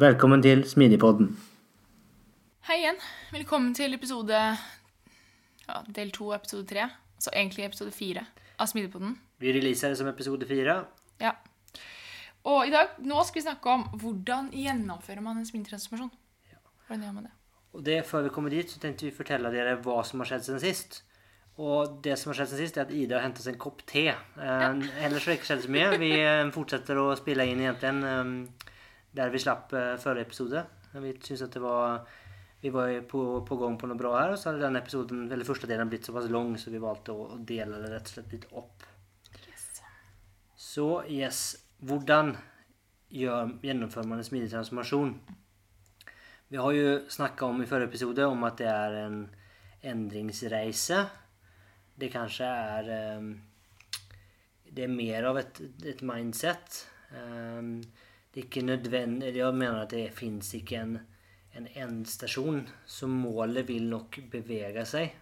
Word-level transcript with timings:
Velkommen 0.00 0.40
til 0.40 0.62
Smidigpodden. 0.64 1.26
Hei 2.64 2.78
igjen. 2.80 2.96
Velkommen 3.28 3.74
til 3.76 3.92
episode 3.92 4.38
ja, 4.38 5.80
del 5.84 6.08
to, 6.16 6.30
episode 6.32 6.64
tre. 6.66 6.86
Så 7.20 7.28
egentlig 7.36 7.66
episode 7.66 7.92
fire 7.92 8.22
av 8.56 8.70
Smidigpodden. 8.70 9.18
Vi 9.44 9.52
releaser 9.52 9.92
det 9.92 9.98
som 10.00 10.08
episode 10.08 10.48
fire. 10.48 10.78
Ja. 11.20 11.34
Og 12.48 12.70
i 12.70 12.72
dag, 12.72 12.96
nå 13.04 13.20
skal 13.28 13.42
vi 13.42 13.44
snakke 13.44 13.74
om 13.74 13.84
hvordan 14.00 14.48
gjennomfører 14.56 15.20
man 15.20 15.42
en 15.42 15.46
smidetransformasjon. 15.50 16.10
Hvordan 16.86 17.04
gjør 17.04 17.14
man 17.18 17.28
det? 17.28 17.36
Og 17.76 17.84
det, 17.84 18.00
Før 18.08 18.24
vi 18.24 18.32
kommer 18.32 18.50
dit, 18.50 18.72
så 18.72 18.80
tenkte 18.80 19.10
vi 19.10 19.12
fortelle 19.12 19.52
dere 19.52 19.76
hva 19.84 20.00
som 20.08 20.24
har 20.24 20.32
skjedd 20.32 20.48
siden 20.48 20.64
sist. 20.64 21.02
Og 21.60 22.00
det 22.00 22.16
som 22.16 22.32
har 22.32 22.40
skjedd 22.40 22.54
siden 22.54 22.64
sist, 22.64 22.80
er 22.80 22.88
at 22.88 22.96
Ida 22.96 23.20
har 23.20 23.28
hentet 23.28 23.44
seg 23.44 23.58
en 23.58 23.64
kopp 23.68 23.84
te. 23.84 24.08
Ja. 24.08 24.72
ellers 25.04 25.28
har 25.28 25.34
det 25.34 25.40
ikke 25.42 25.52
skjedd 25.52 25.68
så 25.68 25.76
mye. 25.76 25.94
Vi 26.00 26.14
eh, 26.16 26.50
fortsetter 26.56 26.96
å 26.96 27.10
spille 27.20 27.44
inn 27.44 27.60
egentlig 27.60 27.92
um, 28.08 28.36
der 29.16 29.32
vi 29.32 29.40
slapp 29.42 29.72
uh, 29.76 29.96
forrige 30.00 30.28
episode. 30.28 30.64
Vi 30.92 31.14
syntes 31.18 31.46
at 31.46 31.56
det 31.56 31.62
var 31.64 32.04
Vi 32.62 32.70
var 32.70 32.92
på, 33.10 33.40
på 33.42 33.56
gang 33.58 33.74
på 33.74 33.88
noe 33.90 33.98
bra 33.98 34.12
her, 34.20 34.32
og 34.32 34.38
så 34.38 34.52
hadde 34.52 34.62
den 34.62 34.78
episoden, 34.78 35.24
eller 35.32 35.44
første 35.44 35.66
delen 35.66 35.88
blitt 35.90 36.06
såpass 36.06 36.28
lang, 36.30 36.52
så 36.54 36.70
vi 36.70 36.78
valgte 36.78 37.10
å, 37.10 37.24
dele 37.42 37.80
det 37.82 37.88
rett 37.90 38.06
og 38.06 38.12
slett 38.12 38.34
litt 38.36 38.44
opp. 38.54 38.84
Yes. 39.48 39.64
Så 40.54 40.86
yes 41.10 41.40
Hvordan 41.82 42.36
gjør, 43.10 43.56
gjennomfører 43.66 44.06
man 44.06 44.22
en 44.22 44.28
smidig 44.28 44.52
transformasjon? 44.52 45.16
Vi 46.52 46.60
har 46.62 46.76
jo 46.76 46.92
snakka 47.10 47.48
om 47.50 47.64
i 47.64 47.66
forrige 47.66 47.90
episode 47.90 48.28
om 48.30 48.46
at 48.46 48.60
det 48.60 48.70
er 48.70 48.96
en 49.00 49.18
endringsreise. 49.90 51.00
Det 51.98 52.10
kanskje 52.12 52.46
er 52.46 52.90
um, 53.18 53.32
Det 54.62 54.84
er 54.84 54.92
mer 54.92 55.26
av 55.32 55.38
et, 55.42 55.60
et 55.84 56.02
mindset. 56.06 56.78
Um, 57.10 57.82
det 58.32 58.40
er 58.40 58.46
ikke 58.46 58.62
nødvendig 58.64 59.34
Jeg 59.36 59.54
mener 59.54 59.82
at 59.82 59.90
det 59.90 60.12
fins 60.16 60.54
ikke 60.54 60.80
en, 60.80 60.98
en 61.54 61.66
endstasjon. 61.74 62.68
Så 62.86 63.06
målet 63.06 63.68
vil 63.68 63.90
nok 63.90 64.18
bevege 64.30 64.84
seg. 64.88 65.12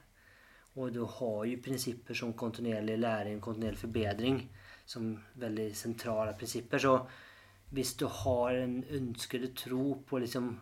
Og 0.78 0.94
du 0.94 1.03
har 1.04 1.44
jo 1.44 1.62
prinsipper 1.65 2.15
som 2.15 2.32
kontinuerlig 2.38 2.99
læring, 2.99 3.41
kontinuerlig 3.43 3.78
forbedring 3.78 4.41
som 4.87 5.10
veldig 5.34 5.76
sentrale 5.76 6.37
prinsipper. 6.38 6.78
Så 6.78 6.94
hvis 7.70 7.94
du 7.99 8.06
har 8.06 8.54
en 8.54 8.84
ønskede 8.84 9.53
tro 9.54 9.94
på 10.06 10.19
liksom 10.22 10.53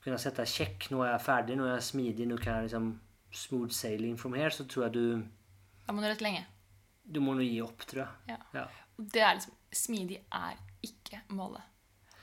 kunne 0.00 0.18
sette 0.18 0.46
sjekk 0.48 0.88
Nå 0.90 1.02
er 1.04 1.12
jeg 1.12 1.24
ferdig, 1.26 1.56
nå 1.58 1.66
er 1.66 1.74
jeg 1.74 1.86
smidig, 1.90 2.26
nå 2.26 2.38
kan 2.40 2.56
jeg 2.56 2.70
liksom 2.70 2.90
smooth 3.30 3.74
sailing 3.74 4.16
from 4.18 4.34
here, 4.34 4.50
så 4.50 4.64
tror 4.64 4.86
jeg 4.86 4.94
du 4.94 5.22
Da 5.86 5.92
må 5.92 6.02
du 6.02 6.08
rett 6.08 6.24
lenge. 6.24 6.46
Du 7.04 7.20
må 7.20 7.34
nå 7.34 7.44
gi 7.44 7.60
opp, 7.62 7.84
tror 7.86 8.04
jeg. 8.04 8.34
Ja. 8.34 8.38
ja. 8.54 8.66
Det 8.96 9.22
er 9.22 9.38
liksom 9.38 9.56
Smidig 9.70 10.16
er 10.34 10.56
ikke 11.10 11.34
målet. 11.34 11.66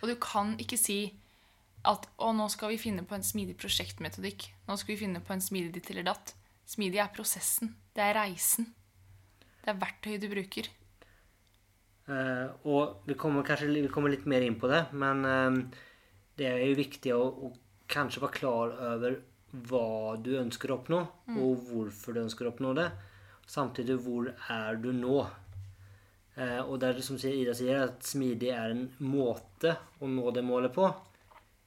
Og 0.01 0.11
du 0.11 0.15
kan 0.21 0.55
ikke 0.61 0.79
si 0.79 0.99
at 1.87 2.07
å, 2.19 2.31
nå 2.35 2.47
skal 2.51 2.73
vi 2.73 2.79
finne 2.81 3.03
på 3.07 3.15
en 3.17 3.25
smidig 3.25 3.57
prosjektmetodikk. 3.59 4.47
Nå 4.67 4.77
skal 4.79 4.95
vi 4.95 5.01
finne 5.03 5.21
på 5.23 5.35
en 5.35 5.43
smidig 5.43 5.73
ditt 5.75 5.91
eller 5.93 6.07
datt. 6.09 6.33
Smidig 6.67 6.99
er 7.03 7.13
prosessen. 7.13 7.75
Det 7.95 8.03
er 8.03 8.17
reisen. 8.17 8.71
Det 9.63 9.71
er 9.71 9.79
verktøyet 9.79 10.23
du 10.23 10.29
bruker. 10.31 10.69
Uh, 12.07 12.47
og 12.63 13.07
vi 13.07 13.17
kommer 13.19 13.43
kanskje 13.43 13.67
vi 13.67 13.89
kommer 13.91 14.13
litt 14.13 14.27
mer 14.31 14.45
inn 14.45 14.55
på 14.59 14.69
det, 14.71 14.85
men 14.95 15.25
uh, 15.27 15.57
det 16.39 16.47
er 16.47 16.61
jo 16.63 16.77
viktig 16.77 17.11
å, 17.11 17.19
å, 17.19 17.49
kanskje 17.91 18.21
være 18.23 18.35
klar 18.37 18.71
over 18.93 19.17
hva 19.67 20.15
du 20.23 20.33
ønsker 20.39 20.71
å 20.71 20.77
oppnå, 20.77 21.01
mm. 21.27 21.39
og 21.43 21.67
hvorfor 21.67 22.15
du 22.15 22.21
ønsker 22.23 22.47
å 22.47 22.53
oppnå 22.53 22.71
det. 22.79 22.87
Samtidig 23.47 23.97
hvor 24.03 24.29
er 24.51 24.79
du 24.79 24.89
nå? 24.95 25.21
Eh, 26.37 26.59
og 26.61 26.77
det 26.81 26.91
er 26.91 27.01
som 27.01 27.17
Ida 27.17 27.53
sier, 27.57 27.87
at 27.87 28.05
smidig 28.05 28.51
er 28.53 28.73
en 28.73 28.83
måte 29.01 29.73
å 29.99 30.09
nå 30.11 30.29
det 30.35 30.43
målet 30.45 30.73
på, 30.75 30.85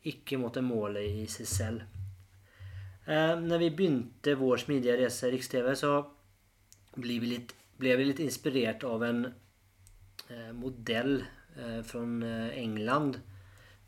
ikke 0.07 0.39
måtte 0.41 0.63
målet 0.63 1.09
i 1.23 1.25
seg 1.31 1.49
selv. 1.51 1.97
Eh, 3.11 3.35
når 3.41 3.65
vi 3.65 3.71
begynte 3.75 4.37
vår 4.39 4.63
smidige 4.63 4.95
reise 5.01 5.27
i 5.27 5.35
Riks-TV, 5.35 5.73
så 5.75 5.95
ble 6.95 7.17
vi, 7.19 7.33
litt, 7.33 7.55
ble 7.81 7.97
vi 7.99 8.07
litt 8.07 8.23
inspirert 8.23 8.87
av 8.87 9.03
en 9.07 9.25
eh, 9.27 10.53
modell 10.55 11.17
eh, 11.19 11.81
fra 11.87 12.05
eh, 12.07 12.61
England 12.61 13.19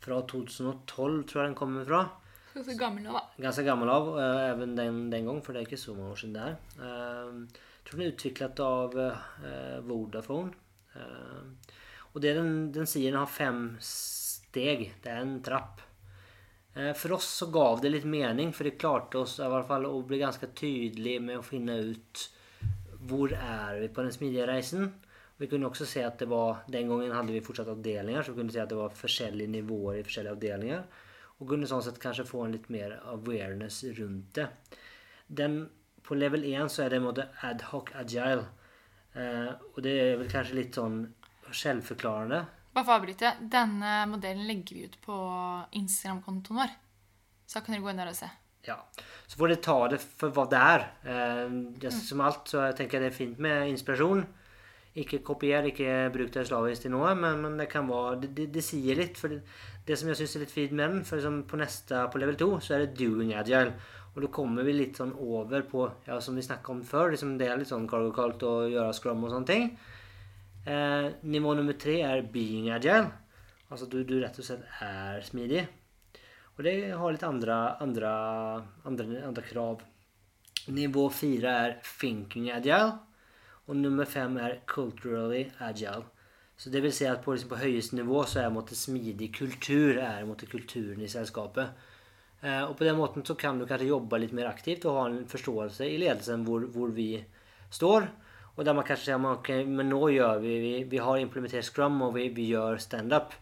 fra 0.03 0.19
2012, 0.27 1.23
tror 1.29 1.43
jeg 1.43 1.53
den 1.53 1.55
kommer 1.55 1.87
fra. 1.87 2.01
Ganske 2.53 2.75
gammel 2.77 3.07
av. 3.07 3.31
Ganske 3.39 3.63
gammel 3.65 3.93
av, 3.93 4.09
eh, 4.19 4.41
even 4.49 4.75
den, 4.75 4.99
den 5.13 5.31
gang, 5.31 5.39
for 5.45 5.55
det 5.55 5.63
er 5.63 5.69
ikke 5.71 5.79
så 5.85 5.95
mange 5.95 6.11
år 6.11 6.19
siden 6.19 6.35
det 6.35 6.43
er. 6.49 6.59
jeg 6.83 7.87
tror 7.87 8.01
den 8.01 8.05
er 8.05 8.13
utviklet 8.17 8.65
av 8.67 8.99
Vodafone. 9.87 10.62
Eh, 10.95 11.73
og 12.13 12.21
det 12.21 12.35
den, 12.37 12.53
den 12.75 12.89
sier, 12.89 13.11
den 13.11 13.21
har 13.23 13.31
fem 13.31 13.63
steg. 13.83 14.91
Det 15.03 15.11
er 15.11 15.23
en 15.23 15.39
trapp. 15.45 15.81
Eh, 16.73 16.93
for 16.97 17.17
oss 17.17 17.29
så 17.41 17.49
gav 17.53 17.81
det 17.81 17.93
litt 17.93 18.09
mening, 18.09 18.53
for 18.53 18.69
det 18.69 18.79
klarte 18.81 19.21
oss 19.21 19.39
i 19.39 19.49
hvert 19.49 19.69
fall 19.69 19.87
å 19.89 20.01
bli 20.07 20.21
ganske 20.21 20.49
tydelig 20.57 21.19
med 21.21 21.39
å 21.39 21.45
finne 21.45 21.79
ut 21.91 22.27
hvor 23.03 23.33
er 23.35 23.81
vi 23.81 23.89
på 23.91 24.05
den 24.05 24.13
smidige 24.15 24.47
reisen. 24.47 24.93
Vi 25.37 25.49
kunne 25.51 25.67
også 25.67 25.85
se 25.89 26.03
at 26.05 26.21
det 26.21 26.29
var, 26.31 26.63
Den 26.67 26.87
gangen 26.87 27.11
hadde 27.11 27.33
vi 27.33 27.41
fortsatt 27.43 27.67
avdelinger, 27.67 28.23
så 28.23 28.31
vi 28.31 28.41
kunne 28.41 28.53
se 28.53 28.61
at 28.61 28.69
det 28.69 28.79
var 28.79 28.93
forskjellige 28.95 29.51
nivåer 29.57 29.99
i 29.99 30.05
forskjellige 30.05 30.37
avdelinger. 30.37 30.83
Og 31.41 31.49
kunne 31.49 31.67
sånn 31.67 31.83
sett 31.83 31.99
kanskje 31.99 32.27
få 32.29 32.45
en 32.45 32.53
litt 32.55 32.69
mer 32.71 32.99
awareness 33.11 33.81
rundt 33.97 34.37
det. 34.37 34.47
Den, 35.27 35.65
på 36.05 36.15
level 36.15 36.45
1 36.47 36.71
så 36.71 36.85
er 36.85 36.93
det 36.93 37.01
en 37.01 37.07
måte 37.09 37.27
adhoc 37.43 37.91
agile. 37.99 38.45
Eh, 39.13 39.51
og 39.73 39.81
det 39.85 39.93
er 40.01 40.15
vel 40.21 40.29
kanskje 40.31 40.57
litt 40.57 40.77
sånn 40.79 41.01
selvforklarende. 41.53 42.43
Bare 42.73 42.85
for 42.85 42.95
å 42.95 42.99
avbryte. 43.01 43.35
Denne 43.53 43.97
modellen 44.09 44.47
legger 44.49 44.77
vi 44.77 44.87
ut 44.89 44.95
på 45.03 45.17
Instagram-kontoen 45.77 46.63
vår. 46.63 46.71
Så 47.45 47.61
kan 47.61 47.75
dere 47.75 47.85
gå 47.85 47.91
inn 47.91 48.01
der 48.01 48.09
og 48.09 48.17
se. 48.17 48.29
Ja. 48.65 48.77
Så 49.27 49.37
får 49.37 49.51
dere 49.51 49.63
ta 49.65 49.75
det 49.91 49.99
for 50.01 50.33
hva 50.33 50.47
det 50.49 50.61
er. 50.61 50.87
Eh, 51.03 51.43
det, 51.77 51.91
mm. 51.91 51.99
Som 52.07 52.23
alt 52.25 52.49
så 52.49 52.63
jeg 52.69 52.79
tenker 52.79 52.97
jeg 52.97 53.05
det 53.05 53.11
er 53.11 53.19
fint 53.19 53.43
med 53.43 53.69
inspirasjon. 53.73 54.23
Ikke 55.03 55.23
kopier, 55.25 55.65
ikke 55.65 56.09
bruk 56.13 56.29
det 56.33 56.45
slavisk 56.45 56.85
til 56.85 56.93
noe, 56.93 57.15
men, 57.17 57.39
men, 57.41 57.55
det 57.57 57.65
kan 57.71 57.87
være 57.89 58.19
Det, 58.21 58.29
det, 58.37 58.47
det 58.57 58.65
sier 58.65 58.97
litt. 58.97 59.17
For 59.17 59.33
det, 59.33 59.41
det 59.87 59.97
som 59.99 60.09
jeg 60.09 60.21
syns 60.21 60.35
er 60.37 60.45
litt 60.45 60.53
fint 60.53 60.73
med 60.73 60.89
den, 60.89 61.05
for 61.05 61.19
liksom 61.19 61.43
på 61.49 61.59
neste, 61.59 62.05
på 62.13 62.21
level 62.21 62.37
2, 62.39 62.49
så 62.61 62.75
er 62.75 62.85
det 62.85 62.97
doing 62.99 63.33
agile. 63.37 63.73
Og 64.13 64.21
da 64.21 64.29
kommer 64.33 64.65
vi 64.67 64.75
litt 64.75 64.99
sånn 64.99 65.15
over 65.17 65.63
på 65.65 65.87
ja, 66.05 66.19
som 66.21 66.37
vi 66.37 66.45
snakka 66.45 66.71
om 66.71 66.83
før. 66.85 67.13
Liksom 67.13 67.33
det 67.39 67.49
er 67.49 67.57
litt 67.57 67.71
sånn 67.71 67.87
kaldt 67.89 68.45
å 68.45 68.53
gjøre 68.69 68.93
scrum 68.93 69.25
og 69.25 69.33
sånne 69.33 69.49
ting. 69.49 69.71
Eh, 70.69 71.07
nivå 71.27 71.55
nummer 71.57 71.77
tre 71.79 71.97
er 72.05 72.21
being 72.33 72.69
agile. 72.71 73.09
Altså 73.73 73.87
du, 73.89 74.03
du, 74.05 74.19
rett 74.21 74.37
og 74.37 74.45
slett 74.45 74.67
er 74.85 75.23
smidig. 75.25 75.65
Og 76.53 76.61
det 76.67 76.75
har 76.93 77.15
litt 77.15 77.25
andre, 77.25 77.57
andre, 77.81 78.11
andre, 78.85 79.07
andre 79.25 79.45
krav. 79.47 79.81
Nivå 80.69 81.07
fire 81.11 81.55
er 81.65 81.75
thinking 81.81 82.51
agile. 82.53 82.99
Og 83.65 83.79
nummer 83.79 84.05
fem 84.05 84.37
er 84.37 84.59
culturally 84.69 85.47
agile. 85.63 86.05
Så 86.57 86.69
det 86.69 86.83
vil 86.83 86.93
si 86.93 87.07
at 87.09 87.23
på, 87.23 87.33
liksom, 87.33 87.49
på 87.49 87.59
høyeste 87.63 87.97
nivå 87.97 88.21
så 88.29 88.43
er 88.43 88.53
måte, 88.53 88.77
smidig 88.77 89.31
kultur 89.35 89.97
er 89.97 90.23
måte, 90.29 90.47
kulturen 90.51 91.01
i 91.01 91.09
selskapet. 91.09 91.73
Eh, 92.43 92.63
og 92.67 92.75
på 92.75 92.83
den 92.83 92.97
måten 92.99 93.23
så 93.23 93.37
kan 93.39 93.59
du 93.59 93.65
kanskje 93.67 93.87
jobbe 93.87 94.19
litt 94.19 94.33
mer 94.35 94.49
aktivt 94.49 94.83
og 94.89 94.97
ha 94.99 95.03
en 95.07 95.21
forståelse 95.31 95.87
i 95.87 95.99
ledelsen 96.01 96.43
hvor, 96.47 96.65
hvor 96.75 96.91
vi 96.91 97.15
står. 97.71 98.09
Og 98.53 98.65
der 98.67 98.75
man 98.75 98.85
kanskje 98.85 99.13
sier 99.13 99.29
okay, 99.31 99.63
men 99.65 99.89
nå 99.89 100.01
gjør 100.13 100.41
vi 100.43 100.57
Vi, 100.61 100.73
vi 100.91 100.99
har 101.01 101.17
implementert 101.17 101.65
Scrum, 101.65 102.01
og 102.05 102.13
vi, 102.17 102.27
vi 102.29 102.51
gjør 102.51 102.77
standup. 102.77 103.33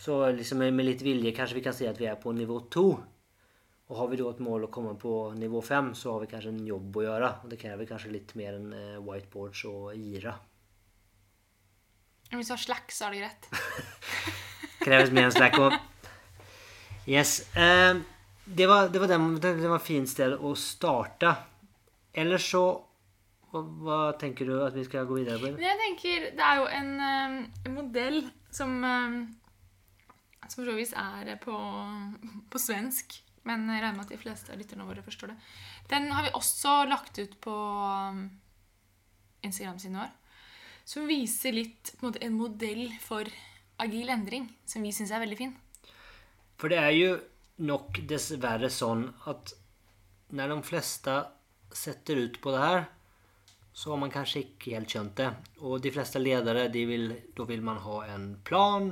Så 0.00 0.20
liksom 0.32 0.62
med, 0.62 0.84
litt 0.86 1.02
vilje 1.02 1.32
kanskje 1.36 1.58
vi 1.58 1.64
kan 1.64 1.76
si 1.76 1.88
at 1.88 1.98
vi 2.00 2.06
er 2.08 2.20
på 2.20 2.32
nivå 2.32 2.60
to. 2.72 2.86
Og 3.90 3.96
har 3.98 4.08
vi 4.12 4.20
da 4.20 4.28
et 4.30 4.44
mål 4.44 4.68
å 4.68 4.70
komme 4.70 4.94
på 5.00 5.32
nivå 5.34 5.60
5 5.66 5.94
så 5.98 6.12
har 6.14 6.22
vi 6.22 6.30
kanskje 6.30 6.52
en 6.52 6.66
jobb 6.68 7.00
å 7.00 7.04
gjøre. 7.08 7.30
Og 7.42 7.50
det 7.50 7.58
krever 7.58 7.88
kanskje 7.88 8.12
litt 8.14 8.36
mer 8.38 8.54
enn 8.60 8.70
eh, 8.76 9.00
whiteboards 9.02 9.64
og 9.66 9.96
gira. 9.98 10.36
Hvis 12.30 12.52
du 12.52 12.54
har 12.54 12.62
slack, 12.62 12.92
så 12.94 13.08
er 13.08 13.16
det 13.16 13.24
greit. 13.24 13.48
Kreves 14.84 15.10
mer 15.10 15.26
enn 15.26 15.34
slack 15.34 15.58
og 15.58 15.74
Yes. 17.10 17.40
Eh, 17.56 17.98
det 18.44 18.68
var, 18.70 18.88
det, 18.90 19.02
var 19.02 19.10
var 19.74 19.82
fint 19.82 20.10
sted 20.10 20.36
å 20.38 20.54
starte. 20.58 21.34
Ellers 22.14 22.46
så 22.50 22.64
hva, 23.50 24.12
tenker 24.18 24.46
du 24.46 24.60
at 24.62 24.76
vi 24.76 24.86
skal 24.86 25.08
gå 25.10 25.18
videre 25.18 25.40
på? 25.42 25.50
Jeg 25.58 25.78
tenker, 25.82 26.30
Det 26.38 26.46
er 26.46 26.62
jo 26.62 26.70
en, 26.70 26.90
eh, 27.02 27.36
en 27.66 27.74
modell 27.74 28.22
som 28.54 28.76
eh, 28.86 29.20
som 30.50 30.64
for 30.66 30.72
er 30.82 31.36
på, 31.38 31.56
på 32.50 32.58
svensk, 32.58 33.14
men 33.46 33.68
jeg 33.70 33.82
regner 33.82 33.96
med 33.96 34.06
at 34.06 34.14
de 34.14 34.20
fleste 34.20 34.52
av 34.52 34.58
lytterne 34.58 34.86
våre 34.88 35.04
forstår 35.04 35.32
det. 35.32 35.36
Den 35.90 36.10
har 36.10 36.26
vi 36.26 36.32
også 36.34 36.84
lagt 36.90 37.18
ut 37.18 37.36
på 37.40 37.54
um, 37.54 38.24
Instagram-siden 39.46 40.00
vår, 40.00 40.10
som 40.84 41.06
viser 41.06 41.54
litt 41.54 41.92
en, 41.94 42.02
måte, 42.02 42.22
en 42.26 42.36
modell 42.36 42.88
for 43.04 43.30
agil 43.80 44.10
endring, 44.12 44.48
som 44.66 44.82
vi 44.82 44.92
syns 44.94 45.12
er 45.14 45.22
veldig 45.22 45.38
fin. 45.38 45.54
For 46.60 46.72
det 46.72 46.78
er 46.78 46.92
jo 46.92 47.12
nok 47.64 48.02
dessverre 48.08 48.68
sånn 48.72 49.06
at 49.32 49.54
når 50.36 50.52
de 50.52 50.58
fleste 50.68 51.14
setter 51.72 52.20
ut 52.26 52.40
på 52.42 52.52
det 52.52 52.60
her, 52.60 52.82
så 53.72 53.94
har 53.94 54.00
man 54.02 54.12
kanskje 54.12 54.42
ikke 54.44 54.74
helt 54.74 54.92
skjønt 54.92 55.14
det. 55.16 55.30
Og 55.64 55.80
de 55.80 55.92
fleste 55.94 56.20
ledere, 56.20 56.66
de 56.72 56.82
vil, 56.88 57.06
da 57.36 57.46
vil 57.48 57.62
man 57.64 57.80
ha 57.80 58.02
en 58.12 58.32
plan 58.44 58.90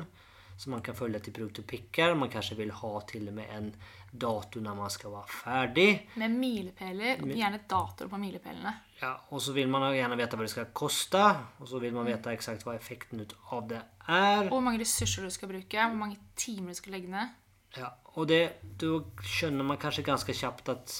som 0.58 0.72
man 0.74 0.82
kan 0.82 0.96
følge 0.98 1.20
til 1.22 1.34
produkt 1.36 1.60
og 1.62 1.66
prikker. 1.70 2.14
Man 2.18 2.30
kanskje 2.32 2.56
vil 2.58 2.72
ha 2.74 2.92
til 3.06 3.28
og 3.30 3.36
med 3.36 3.50
en 3.54 3.68
dato 4.10 4.62
når 4.64 4.78
man 4.78 4.90
skal 4.90 5.12
være 5.12 5.30
ferdig. 5.30 5.90
Med 6.18 6.34
milepæler, 6.34 7.20
og 7.22 7.34
gjerne 7.34 7.60
datoer 7.70 8.10
på 8.10 8.20
milepælene. 8.22 8.72
Ja, 9.02 9.12
og 9.30 9.42
så 9.44 9.54
vil 9.54 9.68
man 9.70 9.86
gjerne 9.94 10.18
vite 10.18 10.38
hva 10.38 10.46
det 10.46 10.54
skal 10.54 10.70
koste, 10.74 11.26
og 11.60 11.68
så 11.70 11.82
vil 11.82 11.94
man 11.94 12.08
vite 12.08 12.32
eksakt 12.34 12.64
hva 12.66 12.74
effekten 12.78 13.22
ut 13.22 13.36
av 13.52 13.68
det 13.70 13.82
er. 14.08 14.48
Og 14.48 14.56
hvor 14.56 14.64
mange 14.66 14.82
ressurser 14.82 15.28
du 15.28 15.34
skal 15.34 15.52
bruke, 15.52 15.84
hvor 15.84 16.00
mange 16.00 16.18
timer 16.38 16.74
du 16.74 16.80
skal 16.80 16.96
legge 16.96 17.12
ned. 17.12 17.36
Ja, 17.76 17.92
og 18.16 18.30
det, 18.30 18.40
da 18.80 18.96
skjønner 19.20 19.66
man 19.66 19.80
kanskje 19.80 20.06
ganske 20.06 20.34
kjapt 20.34 20.72
at 20.72 20.96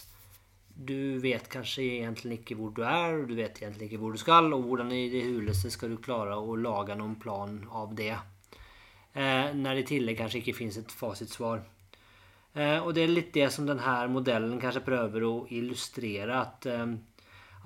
du 0.79 1.19
vet 1.19 1.49
kanskje 1.51 1.83
egentlig 1.99 2.41
ikke 2.41 2.55
hvor 2.59 2.71
du 2.75 2.85
er, 2.87 3.17
og 3.19 3.31
du 3.31 3.35
vet 3.39 3.57
egentlig 3.63 3.89
ikke 3.89 4.03
hvor 4.03 4.15
du 4.15 4.21
skal, 4.21 4.53
og 4.55 4.67
hvordan 4.69 4.93
i 4.95 5.09
det 5.11 5.25
huleste 5.27 5.73
skal 5.75 5.91
du 5.91 6.03
klare 6.03 6.37
å 6.39 6.55
lage 6.59 6.95
noen 6.99 7.17
plan 7.19 7.57
av 7.75 7.97
det. 7.99 8.15
Eh, 9.19 9.51
når 9.57 9.81
det 9.81 9.83
i 9.83 9.89
tillegg 9.95 10.21
kanskje 10.21 10.43
ikke 10.43 10.55
finnes 10.61 10.79
et 10.79 10.95
fasitsvar. 10.95 11.65
Eh, 12.55 12.79
og 12.79 12.93
det 12.95 13.05
er 13.05 13.11
litt 13.11 13.33
det 13.35 13.49
som 13.55 13.67
denne 13.67 13.97
modellen 14.13 14.61
kanskje 14.63 14.85
prøver 14.87 15.27
å 15.27 15.33
illustrere. 15.55 16.45
At, 16.45 16.69
eh, 16.71 16.87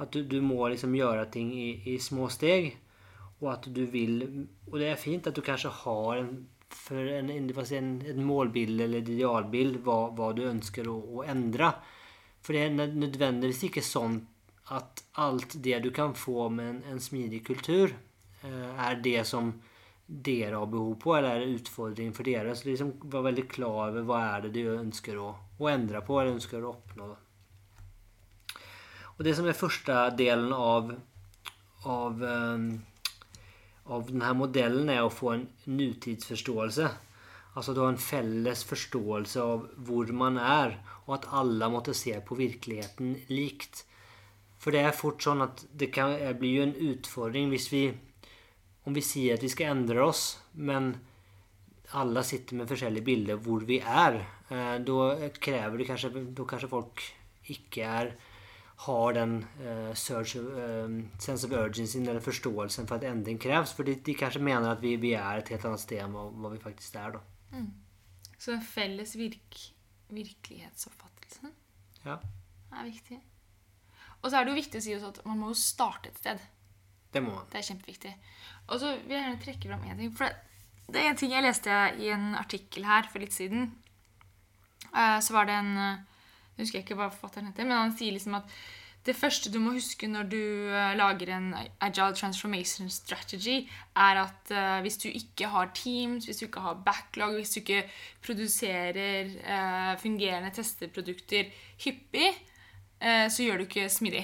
at 0.01 0.15
du, 0.15 0.23
du, 0.25 0.41
må 0.41 0.71
liksom 0.73 0.97
gjøre 0.97 1.29
ting 1.35 1.53
i, 1.53 1.69
i, 1.93 1.99
små 2.01 2.31
steg. 2.33 2.73
Og 3.43 3.51
at 3.53 3.67
du 3.75 3.85
vil 3.91 4.47
Og 4.71 4.79
det 4.79 4.93
er 4.93 5.01
fint 5.01 5.27
at 5.27 5.35
du 5.35 5.43
kanskje 5.43 5.73
har 5.83 6.21
en, 6.21 6.33
en, 6.93 7.31
en, 7.31 7.91
en 8.13 8.23
målbilde 8.27 8.85
eller 8.85 9.03
et 9.03 9.11
idealbilde 9.15 9.83
hva, 9.87 9.99
hva, 10.17 10.33
du 10.37 10.45
ønsker 10.49 10.89
å, 10.91 10.99
å 11.19 11.25
endre. 11.25 11.73
For 12.43 12.57
det 12.57 12.67
er 12.67 12.95
nødvendigvis 12.95 13.67
ikke 13.69 13.85
sånn 13.87 14.21
at 14.73 15.03
alt 15.21 15.59
det 15.63 15.83
du 15.85 15.91
kan 15.95 16.15
få 16.17 16.49
med 16.55 16.69
en, 16.69 16.81
en 16.95 17.03
smidig 17.03 17.43
kultur, 17.47 17.93
er 18.43 18.97
det 19.03 19.25
som 19.29 19.53
dere 20.07 20.57
har 20.57 20.67
behov 20.67 20.95
på, 21.01 21.17
eller 21.17 21.37
er 21.37 21.45
det 21.45 21.61
utfordring 21.61 22.13
for 22.15 22.27
dere? 22.27 22.55
Så 22.57 22.69
liksom 22.69 22.95
være 23.05 23.29
veldig 23.31 23.45
klar 23.51 23.93
over 23.93 24.07
hva 24.07 24.23
er 24.35 24.47
det 24.47 24.55
du 24.57 24.75
ønsker 24.75 25.19
å, 25.21 25.31
å 25.59 25.69
endre 25.71 26.03
på, 26.05 26.19
eller 26.19 26.37
ønsker 26.37 26.65
å 26.65 26.73
oppnå. 26.75 27.11
Og 29.13 29.27
det 29.27 29.37
som 29.39 29.47
er 29.49 29.57
første 29.57 29.99
delen 30.19 30.53
av, 30.57 30.93
av, 31.87 32.23
um, 32.23 32.69
av 33.87 34.07
denne 34.09 34.33
modellen, 34.39 34.91
er 34.91 35.03
å 35.05 35.13
få 35.13 35.33
en 35.35 35.47
nutidsforståelse. 35.67 36.91
Altså 37.53 37.75
har 37.77 37.91
en 37.93 38.01
felles 38.01 38.63
forståelse 38.65 39.43
av 39.43 39.67
hvor 39.87 40.13
man 40.17 40.39
er, 40.41 40.79
og 41.07 41.19
at 41.19 41.29
alle 41.37 41.69
måtte 41.73 41.97
se 41.97 42.15
på 42.25 42.39
virkeligheten 42.39 43.17
likt. 43.33 43.85
For 44.63 44.73
det 44.73 44.87
er 44.87 44.97
fort 44.97 45.25
sånn 45.25 45.43
at 45.45 45.65
det 45.75 45.91
kan 45.93 46.15
bli 46.39 46.55
en 46.63 46.75
utfordring 46.93 47.51
hvis 47.53 47.69
vi 47.73 47.87
om 48.87 48.95
vi 48.95 49.03
sier 49.05 49.37
at 49.37 49.45
vi 49.45 49.51
skal 49.53 49.77
endre 49.77 50.03
oss, 50.03 50.23
men 50.59 50.93
alle 51.99 52.23
sitter 52.27 52.59
med 52.59 52.71
forskjellige 52.71 53.07
bilder 53.07 53.41
hvor 53.45 53.63
vi 53.69 53.79
er, 53.79 54.19
eh, 54.51 54.77
da 54.83 55.29
krever 55.39 55.79
det 55.79 55.89
kanskje 55.91 56.11
Da 56.35 56.47
kanskje 56.49 56.71
folk 56.71 57.03
ikke 57.53 57.85
er 57.85 58.15
har 58.83 59.15
den 59.15 59.35
uh, 59.61 59.93
search, 59.95 60.37
uh, 60.37 60.91
sense 61.19 61.47
of 61.47 61.53
urgency 61.53 61.99
eller 61.99 62.21
forståelsen 62.21 62.89
for 62.89 62.99
at 62.99 63.07
endring 63.07 63.41
kreves. 63.41 63.75
For 63.77 63.87
de, 63.87 63.95
de 63.95 64.15
kanskje 64.19 64.43
mener 64.43 64.73
at 64.73 64.83
vi, 64.83 64.97
vi, 64.97 65.13
er 65.19 65.43
et 65.43 65.53
helt 65.55 65.67
annet 65.69 65.83
sted 65.83 66.03
enn 66.03 66.15
hva 66.15 66.53
vi 66.53 66.61
faktisk 66.63 66.97
er. 66.99 67.19
da. 67.19 67.23
Mm. 67.53 67.69
Så 68.39 68.55
den 68.55 68.65
felles 68.67 69.15
virk, 69.19 69.61
virkelighetsoppfattelsen 70.11 71.53
ja. 72.07 72.19
er 72.73 72.89
viktig. 72.89 73.21
Og 74.23 74.31
så 74.31 74.39
er 74.39 74.45
det 74.45 74.53
jo 74.53 74.61
viktig 74.61 74.81
å 74.81 74.85
si 74.85 74.97
at 74.99 75.23
man 75.27 75.39
må 75.39 75.53
jo 75.53 75.59
starte 75.59 76.11
et 76.11 76.19
sted. 76.19 76.43
Det 77.13 77.23
må 77.23 77.35
man. 77.35 77.47
Det 77.53 77.61
er 77.61 77.69
kjempeviktig. 77.69 78.13
Og 78.69 78.81
så 78.81 78.95
vil 79.03 79.15
jeg 79.15 79.21
gjerne 79.21 79.43
trekke 79.43 79.71
fram 79.71 79.87
én 79.91 80.01
ting. 80.01 80.13
For 80.17 80.31
det 80.93 81.03
er 81.03 81.11
en 81.11 81.19
ting 81.19 81.35
jeg 81.35 81.45
leste 81.45 81.79
i 82.03 82.11
en 82.15 82.33
artikkel 82.39 82.87
her 82.89 83.07
for 83.11 83.23
litt 83.23 83.35
siden. 83.35 83.71
Uh, 84.93 85.19
så 85.23 85.37
var 85.37 85.49
det 85.49 85.57
en 85.57 85.77
eh, 85.79 86.01
Jeg 86.59 86.85
ikke 86.85 86.97
hva 86.99 87.09
forfatteren 87.11 87.49
heter, 87.51 87.67
men 87.67 87.79
han 87.79 87.95
sier 87.97 88.15
liksom 88.15 88.37
at 88.39 88.51
det 89.03 89.17
første 89.19 89.51
du 89.51 89.59
må 89.59 89.73
huske 89.75 90.07
når 90.07 90.29
du 90.31 90.39
eh, 90.71 90.93
lager 90.95 91.33
en 91.35 91.49
agile 91.83 92.15
transformation 92.15 92.91
strategy, 92.93 93.65
er 93.99 94.21
at 94.21 94.53
uh, 94.55 94.79
hvis 94.85 95.01
du 95.03 95.09
ikke 95.09 95.49
har 95.51 95.73
teams, 95.75 96.29
hvis 96.29 96.39
du 96.39 96.45
ikke 96.47 96.63
har 96.63 96.83
backlog, 96.87 97.35
hvis 97.35 97.51
du 97.51 97.61
ikke 97.61 97.83
produserer 98.23 99.33
uh, 99.43 99.99
fungerende 99.99 100.53
testeprodukter 100.55 101.51
hyppig, 101.83 102.31
uh, 103.03 103.27
så 103.27 103.43
gjør 103.43 103.59
du 103.59 103.67
ikke 103.67 103.89
smidig. 103.91 104.23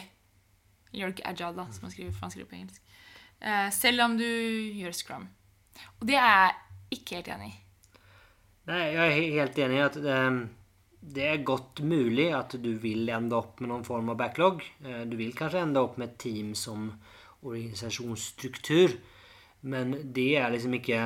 Gjør 0.94 1.10
du 1.10 1.16
ikke 1.16 1.26
agile, 1.26 1.56
da, 1.58 1.66
som 1.74 1.88
man 1.88 1.96
skriver, 1.96 2.14
man 2.22 2.30
skriver 2.36 2.48
på 2.48 2.60
engelsk. 2.60 2.84
Selv 3.70 4.02
om 4.02 4.16
du 4.18 4.24
gjør 4.24 4.94
scrum. 4.96 5.28
Og 6.00 6.06
det 6.08 6.16
er 6.18 6.24
jeg 6.26 6.54
ikke 6.96 7.18
helt 7.18 7.28
enig 7.34 7.50
i. 7.52 7.58
Nei, 8.68 8.80
jeg 8.94 9.04
er 9.04 9.36
helt 9.36 9.60
enig 9.62 9.78
i 9.78 9.84
at 9.84 9.98
ehm, 10.00 10.40
det, 11.00 11.26
er 11.26 11.46
godt 11.46 11.82
mulig 11.86 12.30
at 12.36 12.56
du 12.60 12.72
vil 12.80 13.08
ende 13.14 13.36
opp 13.38 13.60
med 13.60 13.70
noen 13.72 13.86
form 13.86 14.10
av 14.12 14.18
backlog. 14.20 14.64
Eh, 14.84 15.04
du 15.08 15.16
vil 15.20 15.34
kanskje 15.36 15.62
ende 15.64 15.82
opp 15.82 15.98
med 15.98 16.10
et 16.10 16.18
team 16.22 16.54
som 16.58 16.90
organisasjonsstruktur. 17.42 18.96
Men 19.60 19.96
det 20.14 20.30
er 20.38 20.52
liksom 20.54 20.76
ikke 20.78 21.00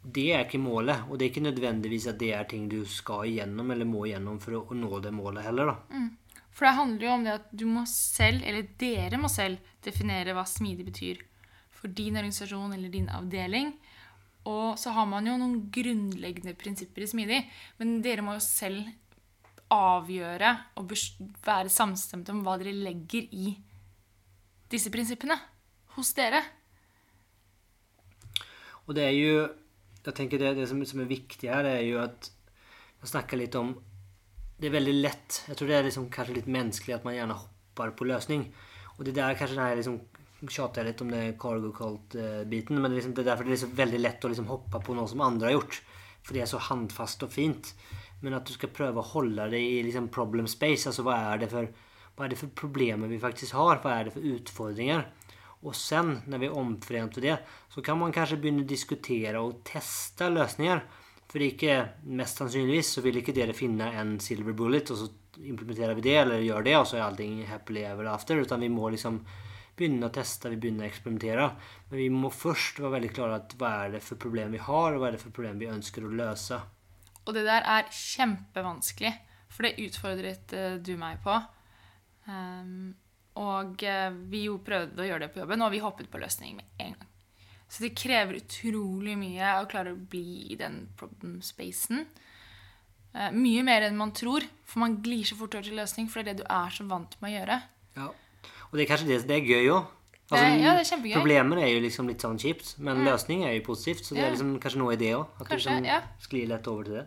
Det 0.00 0.30
er 0.32 0.46
ikke 0.46 0.58
målet. 0.58 1.02
Og 1.10 1.18
det 1.18 1.26
er 1.26 1.30
ikke 1.30 1.44
nødvendigvis 1.44 2.06
at 2.08 2.18
det 2.18 2.30
er 2.32 2.44
ting 2.48 2.68
du 2.72 2.84
skal 2.88 3.26
igjennom 3.28 3.70
eller 3.70 3.84
må 3.84 4.06
igjennom 4.06 4.38
for 4.40 4.56
å 4.56 4.74
nå 4.74 5.00
det 5.04 5.12
målet 5.12 5.44
heller. 5.44 5.74
da. 5.74 5.76
Mm. 5.92 6.10
For 6.50 6.66
det 6.66 6.76
handler 6.78 7.04
jo 7.06 7.12
om 7.12 7.26
det 7.26 7.34
at 7.34 7.50
du 7.52 7.66
må 7.68 7.82
selv, 7.86 8.40
eller 8.44 8.70
dere 8.80 9.20
må 9.20 9.28
selv, 9.28 9.60
definere 9.84 10.32
hva 10.36 10.46
smidig 10.48 10.86
betyr 10.88 11.20
for 11.80 11.88
din 11.88 12.16
organisasjon 12.16 12.72
eller 12.72 12.92
din 12.92 13.08
avdeling. 13.08 13.72
Og 14.48 14.78
så 14.80 14.94
har 14.96 15.08
man 15.08 15.26
jo 15.28 15.36
noen 15.36 15.58
grunnleggende 15.72 16.56
prinsipper 16.58 17.04
i 17.04 17.10
smidig, 17.10 17.40
men 17.80 17.98
dere 18.04 18.24
må 18.24 18.38
jo 18.38 18.44
selv 18.44 18.88
avgjøre 19.70 20.54
og 20.80 20.94
være 21.44 21.70
samstemte 21.70 22.32
om 22.34 22.40
hva 22.46 22.56
dere 22.58 22.72
legger 22.74 23.28
i 23.36 23.52
disse 24.70 24.90
prinsippene 24.90 25.36
hos 25.96 26.14
dere. 26.16 26.40
Og 28.88 28.96
det 28.96 29.06
er 29.06 29.14
jo 29.14 29.34
jeg 30.00 30.16
tenker 30.16 30.40
det, 30.40 30.54
det 30.56 30.66
som, 30.70 30.80
som, 30.88 31.02
er 31.02 31.10
viktig 31.10 31.50
her, 31.52 31.62
det 31.66 31.74
er 31.76 31.84
jo 31.84 31.98
at 32.00 32.30
Man 33.00 33.08
snakker 33.08 33.38
litt 33.40 33.54
om 33.56 33.74
det 34.60 34.68
er 34.68 34.74
veldig 34.74 34.94
lett. 35.00 35.36
Jeg 35.48 35.56
tror 35.56 35.70
det 35.70 35.76
er 35.78 35.86
liksom 35.86 36.10
kanskje 36.12 36.34
litt 36.36 36.48
menneskelig 36.52 36.98
at 36.98 37.04
man 37.06 37.14
gjerne 37.14 37.36
hopper 37.38 37.94
på 37.96 38.04
løsning. 38.04 38.42
Og 38.98 39.06
det 39.06 39.14
der 39.16 39.32
kanskje 39.38 39.56
den 39.56 39.64
her 39.64 39.78
liksom 39.78 39.94
tjater 40.48 40.80
jeg 40.80 40.88
litt 40.92 41.02
om 41.04 41.10
det 41.12 41.22
cargo 41.40 41.72
cult-biten, 41.76 42.78
men 42.78 42.88
det 42.88 42.94
er, 42.94 42.98
liksom, 43.00 43.14
det 43.16 43.24
er 43.24 43.30
derfor 43.32 43.48
det 43.48 43.56
er 43.56 43.62
så 43.64 43.72
veldig 43.80 44.00
lett 44.00 44.24
å 44.24 44.30
liksom 44.32 44.48
hoppe 44.48 44.80
på 44.84 44.96
noe 44.96 45.10
som 45.10 45.24
andre 45.24 45.50
har 45.50 45.58
gjort. 45.58 45.80
For 46.24 46.36
det 46.36 46.44
er 46.44 46.50
så 46.50 46.60
handfast 46.70 47.24
og 47.26 47.32
fint. 47.34 47.72
Men 48.24 48.36
at 48.36 48.48
du 48.48 48.54
skal 48.54 48.72
prøve 48.76 49.00
å 49.00 49.10
holde 49.14 49.48
det 49.52 49.60
i 49.60 49.80
liksom 49.84 50.10
problem 50.12 50.48
space. 50.50 50.88
Altså 50.90 51.04
hva 51.06 51.16
er 51.32 51.42
det 51.42 51.50
for, 51.52 51.68
hva 52.16 52.26
er 52.26 52.32
det 52.32 52.40
for 52.40 52.52
problemer 52.56 53.10
vi 53.10 53.20
faktisk 53.20 53.56
har? 53.58 53.80
Hva 53.84 53.96
er 53.96 54.08
det 54.08 54.14
for 54.16 54.30
utfordringer? 54.32 55.06
Og 55.60 55.76
sen, 55.76 56.14
når 56.30 56.40
vi 56.40 56.48
er 56.48 56.56
omforent 56.56 57.20
det, 57.20 57.36
så 57.68 57.84
kan 57.84 57.98
man 58.00 58.12
kanskje 58.16 58.38
begynne 58.40 58.64
å 58.64 58.68
diskutere 58.68 59.40
og 59.44 59.60
teste 59.68 60.30
løsninger. 60.32 60.80
For 61.30 61.44
ikke, 61.44 61.76
mest 62.16 62.40
sannsynligvis 62.40 62.96
så 62.96 63.04
vil 63.04 63.20
ikke 63.20 63.34
dere 63.36 63.54
finne 63.54 63.90
en 64.00 64.16
silver 64.24 64.56
bullet, 64.56 64.90
og 64.90 64.98
så 64.98 65.10
implementerer 65.44 65.94
vi 65.94 66.04
det, 66.08 66.16
eller 66.22 66.42
gjør 66.42 66.64
det, 66.66 66.74
og 66.78 66.88
så 66.88 66.98
er 66.98 67.04
allting 67.04 67.44
happily 67.46 67.84
ever 67.86 68.08
after. 68.10 68.40
Utan 68.40 68.64
vi 68.64 68.72
må 68.72 68.88
liksom 68.90 69.20
begynne 69.80 70.10
å 70.10 70.14
teste, 70.14 70.52
vi 70.52 70.60
begynner 70.60 70.86
å 70.86 70.90
eksperimentere. 70.90 71.46
Men 71.90 72.02
vi 72.02 72.10
må 72.12 72.30
først 72.34 72.82
være 72.82 72.94
veldig 72.98 73.12
klare 73.16 73.40
at 73.40 73.56
hva 73.60 73.72
er 73.86 73.96
det 73.96 74.04
for 74.04 74.20
problem 74.20 74.54
vi 74.54 74.62
har, 74.62 74.92
og 74.92 75.00
hva 75.00 75.08
er 75.08 75.16
det 75.16 75.22
for 75.24 75.34
problem 75.34 75.60
vi 75.62 75.70
ønsker 75.72 76.06
å 76.06 76.12
løse. 76.20 76.60
Og 77.26 77.36
det 77.36 77.44
der 77.48 77.66
er 77.68 77.90
kjempevanskelig. 77.94 79.12
For 79.50 79.66
det 79.66 79.82
utfordret 79.82 80.52
eh, 80.54 80.76
du 80.78 80.94
meg 80.98 81.20
på. 81.24 81.34
Um, 82.30 82.92
og 83.40 83.82
eh, 83.86 84.10
vi 84.30 84.44
jo 84.46 84.60
prøvde 84.62 85.02
å 85.02 85.06
gjøre 85.08 85.24
det 85.26 85.32
på 85.34 85.42
jobben, 85.42 85.64
og 85.64 85.72
vi 85.74 85.82
hoppet 85.82 86.10
på 86.10 86.20
løsning 86.22 86.58
med 86.60 86.82
en 86.84 86.94
gang. 86.94 87.08
Så 87.70 87.84
det 87.84 87.94
krever 87.98 88.40
utrolig 88.40 89.14
mye 89.18 89.56
å 89.60 89.66
klare 89.70 89.94
å 89.94 89.98
bli 90.10 90.50
i 90.50 90.58
den 90.58 90.84
problem 90.98 91.38
spacen. 91.44 92.06
Uh, 93.10 93.30
mye 93.34 93.62
mer 93.66 93.88
enn 93.88 93.98
man 93.98 94.14
tror, 94.14 94.46
for 94.66 94.84
man 94.84 95.00
glir 95.02 95.26
så 95.26 95.38
fort 95.38 95.56
over 95.58 95.66
til 95.66 95.78
løsning, 95.78 96.10
for 96.10 96.22
det 96.22 96.34
er 96.34 96.40
det 96.40 96.44
du 96.44 96.50
er 96.50 96.74
så 96.74 96.86
vant 96.90 97.16
med 97.18 97.32
å 97.32 97.36
gjøre. 97.36 97.60
Ja. 97.98 98.10
Og 98.70 98.78
det 98.78 98.84
er 98.84 98.90
kanskje 98.90 99.08
det, 99.10 99.22
det 99.28 99.36
er 99.40 99.48
gøy 99.48 99.72
òg. 99.74 99.96
Altså, 100.30 100.46
ja, 100.46 100.72
det 100.76 100.84
er 100.84 100.88
kjempegøy. 100.92 101.14
Problemer 101.18 101.58
er 101.58 101.72
jo 101.72 101.78
liksom 101.82 102.10
litt 102.10 102.22
sånn 102.22 102.38
kjipt, 102.38 102.76
men 102.86 103.02
løsning 103.02 103.42
er 103.42 103.56
jo 103.56 103.64
positivt. 103.66 104.06
Så 104.06 104.14
det 104.14 104.22
er 104.22 104.34
liksom 104.36 104.52
kanskje 104.62 104.82
noe 104.82 104.94
i 104.94 105.00
det 105.00 105.10
òg. 105.18 105.32
At 105.40 105.50
du 105.50 105.56
liksom 105.56 105.88
ja. 105.88 106.02
sklir 106.22 106.50
lett 106.52 106.70
over 106.70 106.86
til 106.86 107.00
det. 107.00 107.06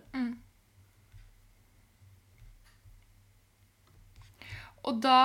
Og 4.83 4.99
da 4.99 5.19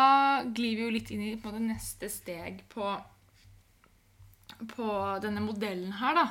glir 0.54 0.76
vi 0.78 0.84
jo 0.84 0.92
litt 0.94 1.10
inn 1.10 1.24
i 1.26 1.38
på 1.42 1.50
det 1.50 1.64
neste 1.64 2.06
steg 2.12 2.62
på, 2.70 2.92
på 4.76 4.90
denne 5.24 5.42
modellen 5.42 5.96
her, 5.98 6.20
da. 6.20 6.26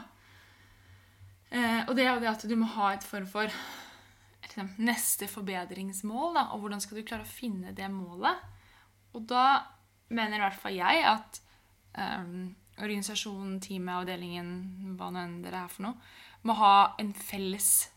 Eh, 1.47 1.81
og 1.87 1.95
det 1.95 2.05
er 2.05 2.13
jo 2.13 2.21
det 2.23 2.31
at 2.31 2.45
du 2.47 2.55
må 2.59 2.67
ha 2.77 2.93
et 2.95 3.03
form 3.07 3.27
for 3.27 3.51
liksom, 4.45 4.71
neste 4.79 5.27
forbedringsmål, 5.31 6.37
da. 6.39 6.45
Og 6.55 6.63
hvordan 6.63 6.83
skal 6.83 7.01
du 7.01 7.07
klare 7.07 7.27
å 7.27 7.35
finne 7.35 7.75
det 7.75 7.91
målet? 7.91 8.39
Og 9.11 9.27
da 9.27 9.47
mener 10.13 10.39
i 10.39 10.45
hvert 10.45 10.61
fall 10.61 10.77
jeg 10.77 11.03
at 11.07 11.39
um, 11.97 12.55
organisasjonen, 12.77 13.57
teamet, 13.63 14.03
avdelingen, 14.03 14.51
hva 14.99 15.09
nå 15.11 15.23
enn 15.23 15.39
dere 15.43 15.65
er 15.65 15.73
for 15.73 15.87
noe, 15.87 16.09
må 16.47 16.55
ha 16.59 16.73
en 17.01 17.13
felles 17.17 17.89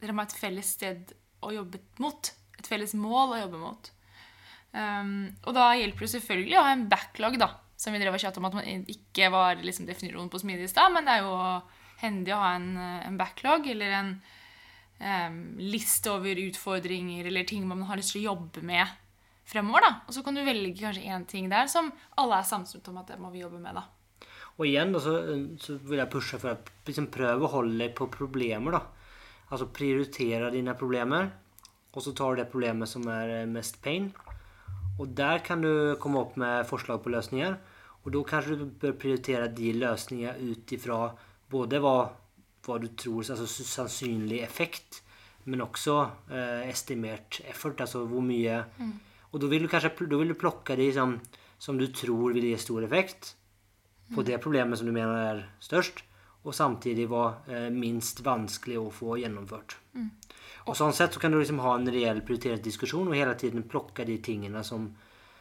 Dere 0.00 0.12
må 0.12 0.20
ha 0.20 0.28
et 0.28 0.36
felles 0.36 0.68
sted 0.76 1.12
å 1.40 1.50
jobbe 1.54 1.78
mot. 2.02 2.28
Et 2.58 2.66
felles 2.68 2.92
mål 2.98 3.30
å 3.32 3.38
jobbe 3.38 3.60
mot. 3.62 3.86
Um, 4.74 5.30
og 5.46 5.54
da 5.56 5.70
hjelper 5.78 6.04
det 6.04 6.10
selvfølgelig 6.12 6.58
å 6.60 6.64
ha 6.66 6.72
en 6.74 6.82
backlog, 6.90 7.38
da. 7.40 7.48
Som 7.80 7.94
vi 7.94 8.02
drev 8.02 8.16
og 8.16 8.20
chatta 8.20 8.42
om 8.42 8.48
at 8.50 8.56
man 8.58 8.84
ikke 8.90 9.30
var 9.32 9.62
liksom, 9.62 9.86
definisjonen 9.88 10.28
på 10.28 10.42
smidig 10.42 10.66
i 10.66 10.72
stad, 10.72 10.92
men 10.92 11.08
det 11.08 11.14
er 11.14 11.24
jo 11.24 11.38
hendig 12.02 12.34
å 12.34 12.42
ha 12.42 12.50
en, 12.58 12.68
en 13.06 13.16
backlog 13.16 13.70
eller 13.70 13.96
en 13.96 14.12
um, 14.98 15.40
liste 15.62 16.12
over 16.12 16.42
utfordringer 16.42 17.30
eller 17.30 17.48
ting 17.48 17.64
man 17.70 17.86
har 17.88 18.00
lyst 18.00 18.12
til 18.12 18.26
å 18.26 18.34
jobbe 18.34 18.64
med 18.66 18.84
fremover. 19.44 19.84
da. 19.84 19.92
Og 20.08 20.16
så 20.16 20.22
kan 20.24 20.34
du 20.36 20.44
velge 20.44 20.74
kanskje 20.80 21.04
én 21.10 21.26
ting 21.28 21.50
der 21.52 21.68
som 21.70 21.92
alle 22.16 22.40
er 22.40 22.48
samstemte 22.48 22.90
om 22.90 22.98
at 23.02 23.12
det 23.12 23.20
må 23.20 23.30
vi 23.30 23.44
jobbe 23.44 23.60
med. 23.60 23.74
da. 23.74 23.84
Og 24.58 24.66
igjen 24.68 24.92
da, 24.94 25.00
så, 25.02 25.14
så 25.58 25.78
vil 25.82 25.98
jeg 25.98 26.12
pushe 26.12 26.38
for 26.38 26.54
at 26.54 26.70
liksom 26.86 27.10
prøve 27.14 27.46
å 27.46 27.54
holde 27.56 27.78
deg 27.82 27.94
på 27.98 28.10
problemer. 28.12 28.78
da. 28.78 28.82
Altså 29.50 29.70
prioritere 29.74 30.50
dine 30.54 30.74
problemer, 30.78 31.30
og 31.94 32.02
så 32.02 32.14
tar 32.16 32.34
du 32.34 32.42
det 32.42 32.50
problemet 32.50 32.90
som 32.90 33.06
er 33.10 33.40
eh, 33.40 33.50
mest 33.50 33.80
pain. 33.82 34.10
Og 34.98 35.10
der 35.10 35.42
kan 35.46 35.62
du 35.62 35.94
komme 36.00 36.22
opp 36.22 36.36
med 36.38 36.66
forslag 36.66 37.02
på 37.02 37.10
løsninger. 37.10 37.56
Og 38.04 38.12
da 38.14 38.20
kanskje 38.28 38.58
du 38.60 38.66
bør 38.80 38.98
prioritere 39.00 39.48
de 39.50 39.72
løsningene 39.74 40.52
ut 40.52 40.74
ifra 40.76 40.98
både 41.50 41.80
hva, 41.82 41.96
hva 42.66 42.76
du 42.82 42.90
tror 42.98 43.24
altså 43.24 43.46
sannsynlig 43.46 44.42
effekt, 44.44 45.00
men 45.44 45.64
også 45.64 45.96
eh, 46.30 46.68
estimert 46.70 47.40
effort, 47.48 47.80
altså 47.80 48.04
hvor 48.08 48.24
mye 48.24 48.62
Og 49.34 49.42
da 49.42 49.50
vil 49.50 49.66
du 49.66 49.70
kanskje 49.70 50.06
da 50.06 50.18
vil 50.20 50.30
du 50.30 50.38
plukke 50.38 50.76
de 50.78 50.88
som, 50.94 51.16
som 51.58 51.78
du 51.78 51.88
tror 51.90 52.34
vil 52.36 52.52
gi 52.52 52.58
stor 52.62 52.86
effekt 52.86 53.34
på 54.14 54.22
det 54.22 54.38
problemet 54.38 54.78
som 54.78 54.86
du 54.86 54.94
mener 54.94 55.16
er 55.32 55.40
størst, 55.64 56.04
og 56.44 56.54
samtidig 56.54 57.08
var 57.10 57.40
eh, 57.48 57.70
minst 57.72 58.20
vanskelig 58.22 58.76
å 58.78 58.90
få 58.92 59.16
gjennomført. 59.18 59.78
Og 60.68 60.76
sånn 60.76 60.94
sett 60.96 61.16
så 61.16 61.20
kan 61.20 61.32
du 61.32 61.38
liksom 61.40 61.62
ha 61.64 61.74
en 61.76 61.88
reell 61.92 62.20
prioritert 62.24 62.62
diskusjon 62.64 63.08
og 63.08 63.16
hele 63.16 63.34
tiden 63.40 63.66
plukke 63.68 64.04
de 64.06 64.18
tingene 64.24 64.62
som, 64.64 64.86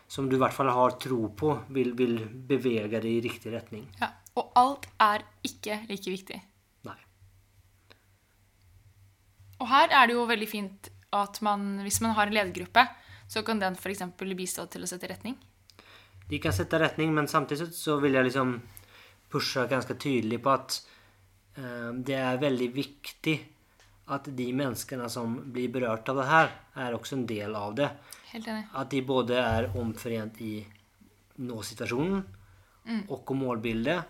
som 0.08 0.30
du 0.30 0.38
i 0.38 0.42
hvert 0.42 0.56
fall 0.56 0.72
har 0.74 0.98
tro 1.04 1.28
på 1.36 1.54
vil, 1.76 1.94
vil 2.00 2.18
bevege 2.24 3.00
deg 3.04 3.10
i 3.12 3.22
riktig 3.28 3.54
retning. 3.54 3.86
Ja. 4.02 4.14
Og 4.34 4.50
alt 4.58 4.88
er 5.04 5.22
ikke 5.46 5.76
like 5.92 6.10
viktig. 6.10 6.40
Nei. 6.88 6.98
Og 9.62 9.70
her 9.70 9.94
er 9.94 10.10
det 10.10 10.16
jo 10.16 10.24
veldig 10.26 10.50
fint 10.50 10.90
at 11.14 11.38
man, 11.46 11.84
hvis 11.86 12.00
man 12.02 12.16
har 12.18 12.32
en 12.32 12.34
ledergruppe, 12.34 12.88
så 13.28 13.44
kan 13.44 13.60
den 13.60 13.78
f.eks. 13.80 14.04
bistå 14.36 14.66
til 14.72 14.86
å 14.86 14.90
sette 14.90 15.10
retning. 15.12 15.38
De 16.30 16.40
kan 16.40 16.54
sette 16.56 16.80
retning, 16.80 17.14
men 17.14 17.28
samtidig 17.28 17.72
så 17.76 17.98
vil 18.02 18.16
jeg 18.18 18.30
liksom 18.30 18.56
pushe 19.34 19.66
ganske 19.70 19.96
tydelig 20.00 20.40
på 20.44 20.54
at 20.54 20.78
eh, 21.58 21.90
det 22.06 22.20
er 22.20 22.42
veldig 22.42 22.70
viktig 22.76 23.36
at 24.14 24.28
de 24.36 24.48
menneskene 24.56 25.08
som 25.10 25.36
blir 25.56 25.72
berørt 25.72 26.10
av 26.12 26.20
det 26.20 26.28
her, 26.28 26.54
er 26.76 26.96
også 26.96 27.18
en 27.18 27.28
del 27.28 27.56
av 27.56 27.76
det. 27.78 27.90
Helt 28.34 28.48
enig. 28.52 28.66
At 28.76 28.92
de 28.92 29.02
både 29.08 29.40
er 29.40 29.70
omforent 29.80 30.40
i 30.44 30.56
nå-situasjonen 31.44 32.24
og 33.08 33.32
målbildet, 33.40 34.10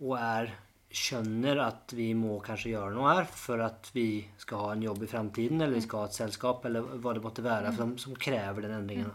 og 0.00 0.16
er 0.18 0.48
skjønner 0.94 1.58
at 1.64 1.92
vi 1.96 2.12
må 2.16 2.36
kanskje 2.44 2.74
gjøre 2.74 2.94
noe 2.94 3.16
her 3.16 3.26
for 3.26 3.62
at 3.64 3.90
vi 3.96 4.22
skal 4.40 4.62
ha 4.62 4.72
en 4.74 4.84
jobb 4.86 5.02
i 5.02 5.10
fremtiden, 5.10 5.60
eller 5.60 5.74
vi 5.78 5.84
skal 5.84 6.04
ha 6.04 6.10
et 6.10 6.18
selskap, 6.18 6.64
eller 6.68 6.86
hva 7.02 7.14
det 7.16 7.22
måtte 7.24 7.44
være, 7.44 7.72
som, 7.76 7.96
som 8.00 8.14
krever 8.14 8.66
den 8.66 8.76
endringen. 8.78 9.10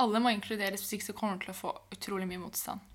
Alle 0.00 0.22
må 0.22 0.32
inkluderes, 0.34 0.82
hvis 0.82 0.96
ikke 0.96 1.10
så 1.10 1.16
kommer 1.16 1.38
du 1.38 1.46
til 1.46 1.54
å 1.54 1.60
få 1.60 1.74
utrolig 1.94 2.26
mye 2.30 2.42
motstand. 2.42 2.86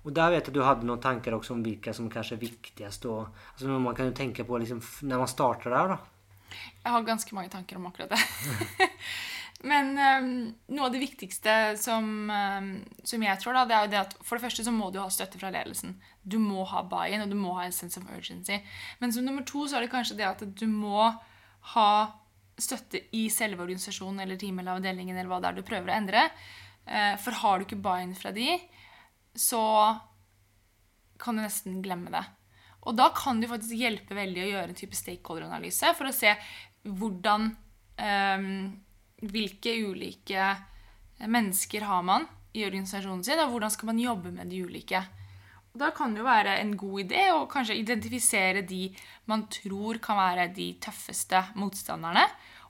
Og 0.00 0.14
der 0.16 0.30
vet 0.32 0.46
jeg 0.46 0.54
at 0.54 0.56
du 0.56 0.62
hadde 0.64 0.86
noen 0.88 1.02
tanker 1.02 1.34
også 1.36 1.52
om 1.56 1.64
hvilke 1.64 1.92
som 1.96 2.08
kanskje 2.12 2.38
er 2.38 2.44
viktigst. 2.46 3.04
Og, 3.10 3.42
altså 3.52 3.80
man 3.82 3.96
kan 3.98 4.08
jo 4.08 4.16
tenke 4.16 4.46
på 4.48 4.60
liksom, 4.62 4.80
når 5.10 5.24
man 5.24 5.30
starter 5.30 5.74
der, 5.74 5.92
da. 5.92 5.98
Jeg 6.80 6.94
har 6.94 7.04
ganske 7.06 7.36
mange 7.36 7.52
tanker 7.52 7.76
om 7.76 7.90
akkurat 7.90 8.14
det. 8.14 8.88
Men 9.68 9.90
um, 9.92 10.28
noe 10.72 10.86
av 10.86 10.94
det 10.94 11.02
viktigste 11.02 11.54
som, 11.76 12.06
um, 12.32 12.70
som 13.04 13.24
jeg 13.26 13.40
tror, 13.42 13.58
da, 13.58 13.64
det 13.68 13.76
er 13.76 13.84
jo 13.84 13.92
det 13.92 14.00
at 14.00 14.14
for 14.24 14.38
det 14.38 14.46
første 14.46 14.64
så 14.64 14.72
må 14.72 14.88
du 14.92 15.00
ha 15.02 15.08
støtte 15.12 15.40
fra 15.40 15.50
ledelsen. 15.52 15.98
Du 16.22 16.38
må 16.40 16.64
ha 16.70 16.80
buy-in, 16.88 17.26
og 17.26 17.32
du 17.32 17.36
må 17.36 17.52
ha 17.58 17.66
en 17.66 17.76
sense 17.76 18.00
of 18.00 18.08
urgency. 18.08 18.56
Men 19.02 19.12
som 19.12 19.26
nummer 19.26 19.44
to 19.48 19.66
så 19.68 19.76
er 19.76 19.84
det 19.84 19.92
kanskje 19.92 20.16
det 20.22 20.28
at 20.30 20.44
du 20.44 20.66
må 20.70 21.10
ha 21.74 21.90
støtte 22.60 23.02
i 23.16 23.26
selve 23.32 23.64
organisasjonen 23.64 24.24
eller 24.24 24.40
teamet 24.40 24.64
eller 24.64 24.80
avdelingen 24.80 25.16
eller 25.16 25.28
hva 25.32 25.40
det 25.42 25.50
er 25.50 25.60
du 25.60 25.68
prøver 25.68 25.92
å 25.92 25.98
endre. 25.98 26.26
Uh, 26.88 27.14
For 27.20 27.36
har 27.44 27.58
du 27.60 27.68
ikke 27.68 27.82
buy-in 27.84 28.16
fra 28.16 28.32
de, 28.36 28.56
så 29.36 29.62
kan 31.20 31.36
du 31.36 31.44
nesten 31.44 31.82
glemme 31.84 32.12
det. 32.16 32.24
Og 32.88 32.96
da 32.96 33.10
kan 33.12 33.42
det 33.42 33.50
faktisk 33.50 33.76
hjelpe 33.76 34.16
veldig 34.16 34.46
å 34.46 34.52
gjøre 34.54 34.72
en 34.72 34.78
type 34.78 34.96
stakeholder-analyse 34.96 35.92
for 35.98 36.08
å 36.08 36.16
se 36.16 36.32
hvordan 36.88 37.50
ehm, 38.00 38.54
Hvilke 39.20 39.74
ulike 39.84 40.50
mennesker 41.28 41.84
har 41.84 42.04
man 42.06 42.26
i 42.56 42.64
organisasjonen 42.66 43.24
sin, 43.24 43.40
og 43.42 43.52
hvordan 43.52 43.72
skal 43.72 43.90
man 43.92 44.00
jobbe 44.02 44.32
med 44.34 44.50
de 44.50 44.62
ulike. 44.64 45.02
Og 45.70 45.78
da 45.82 45.90
kan 45.94 46.14
det 46.14 46.22
jo 46.22 46.26
være 46.26 46.56
en 46.62 46.72
god 46.78 47.04
idé 47.04 47.28
å 47.30 47.46
kanskje 47.50 47.78
identifisere 47.78 48.64
de 48.66 48.88
man 49.30 49.44
tror 49.52 50.00
kan 50.02 50.18
være 50.18 50.48
de 50.56 50.72
tøffeste 50.82 51.44
motstanderne, 51.60 52.24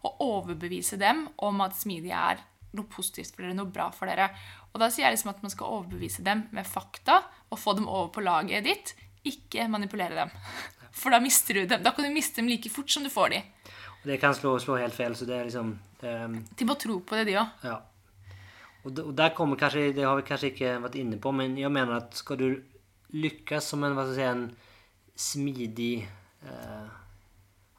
og 0.04 0.20
overbevise 0.24 0.96
dem 1.00 1.26
om 1.44 1.60
at 1.64 1.76
smidig 1.76 2.12
er 2.16 2.40
noe 2.76 2.88
positivt 2.88 3.34
for 3.34 3.44
dere, 3.44 3.56
noe 3.56 3.72
bra 3.72 3.90
for 3.92 4.08
dere. 4.08 4.30
Og 4.72 4.80
da 4.80 4.88
sier 4.88 5.06
jeg 5.06 5.16
liksom 5.16 5.32
at 5.32 5.42
man 5.44 5.52
skal 5.52 5.74
overbevise 5.78 6.24
dem 6.24 6.46
med 6.56 6.68
fakta 6.68 7.18
og 7.50 7.58
få 7.60 7.74
dem 7.78 7.88
over 7.88 8.12
på 8.14 8.24
laget 8.24 8.66
ditt, 8.68 8.94
ikke 9.26 9.66
manipulere 9.68 10.16
dem. 10.16 10.36
For 11.00 11.12
da 11.12 11.20
mister 11.22 11.54
du 11.54 11.66
dem. 11.68 11.84
Da 11.84 11.92
kan 11.94 12.02
du 12.02 12.10
miste 12.10 12.40
dem 12.40 12.48
like 12.50 12.70
fort 12.72 12.90
som 12.90 13.04
du 13.06 13.10
får 13.12 13.34
dem. 13.34 13.44
Det 14.02 14.16
kan 14.20 14.34
slå, 14.34 14.54
slå 14.62 14.78
helt 14.80 14.96
feil, 14.96 15.14
så 15.16 15.28
det 15.28 15.36
er 15.36 15.48
liksom 15.48 15.74
um, 15.76 16.36
De 16.56 16.66
må 16.68 16.76
tro 16.80 17.00
på 17.04 17.18
det, 17.18 17.26
de 17.28 17.36
òg. 17.40 17.64
Ja. 17.66 17.76
Og, 18.80 18.96
og 19.04 19.12
der 19.16 19.34
kommer 19.36 19.60
kanskje, 19.60 19.90
det 19.96 20.06
har 20.06 20.16
vi 20.16 20.24
kanskje 20.28 20.52
ikke 20.54 20.76
vært 20.86 20.96
inne 21.00 21.18
på, 21.20 21.32
men 21.36 21.58
jeg 21.60 21.72
mener 21.72 21.98
at 21.98 22.16
skal 22.16 22.40
du 22.40 22.48
lykkes 23.12 23.72
som 23.72 23.84
en, 23.84 23.96
hva 23.98 24.06
skal 24.08 24.16
jeg 24.16 24.20
si, 24.20 24.30
en 24.30 24.70
smidig 25.20 25.94
uh, 26.46 26.86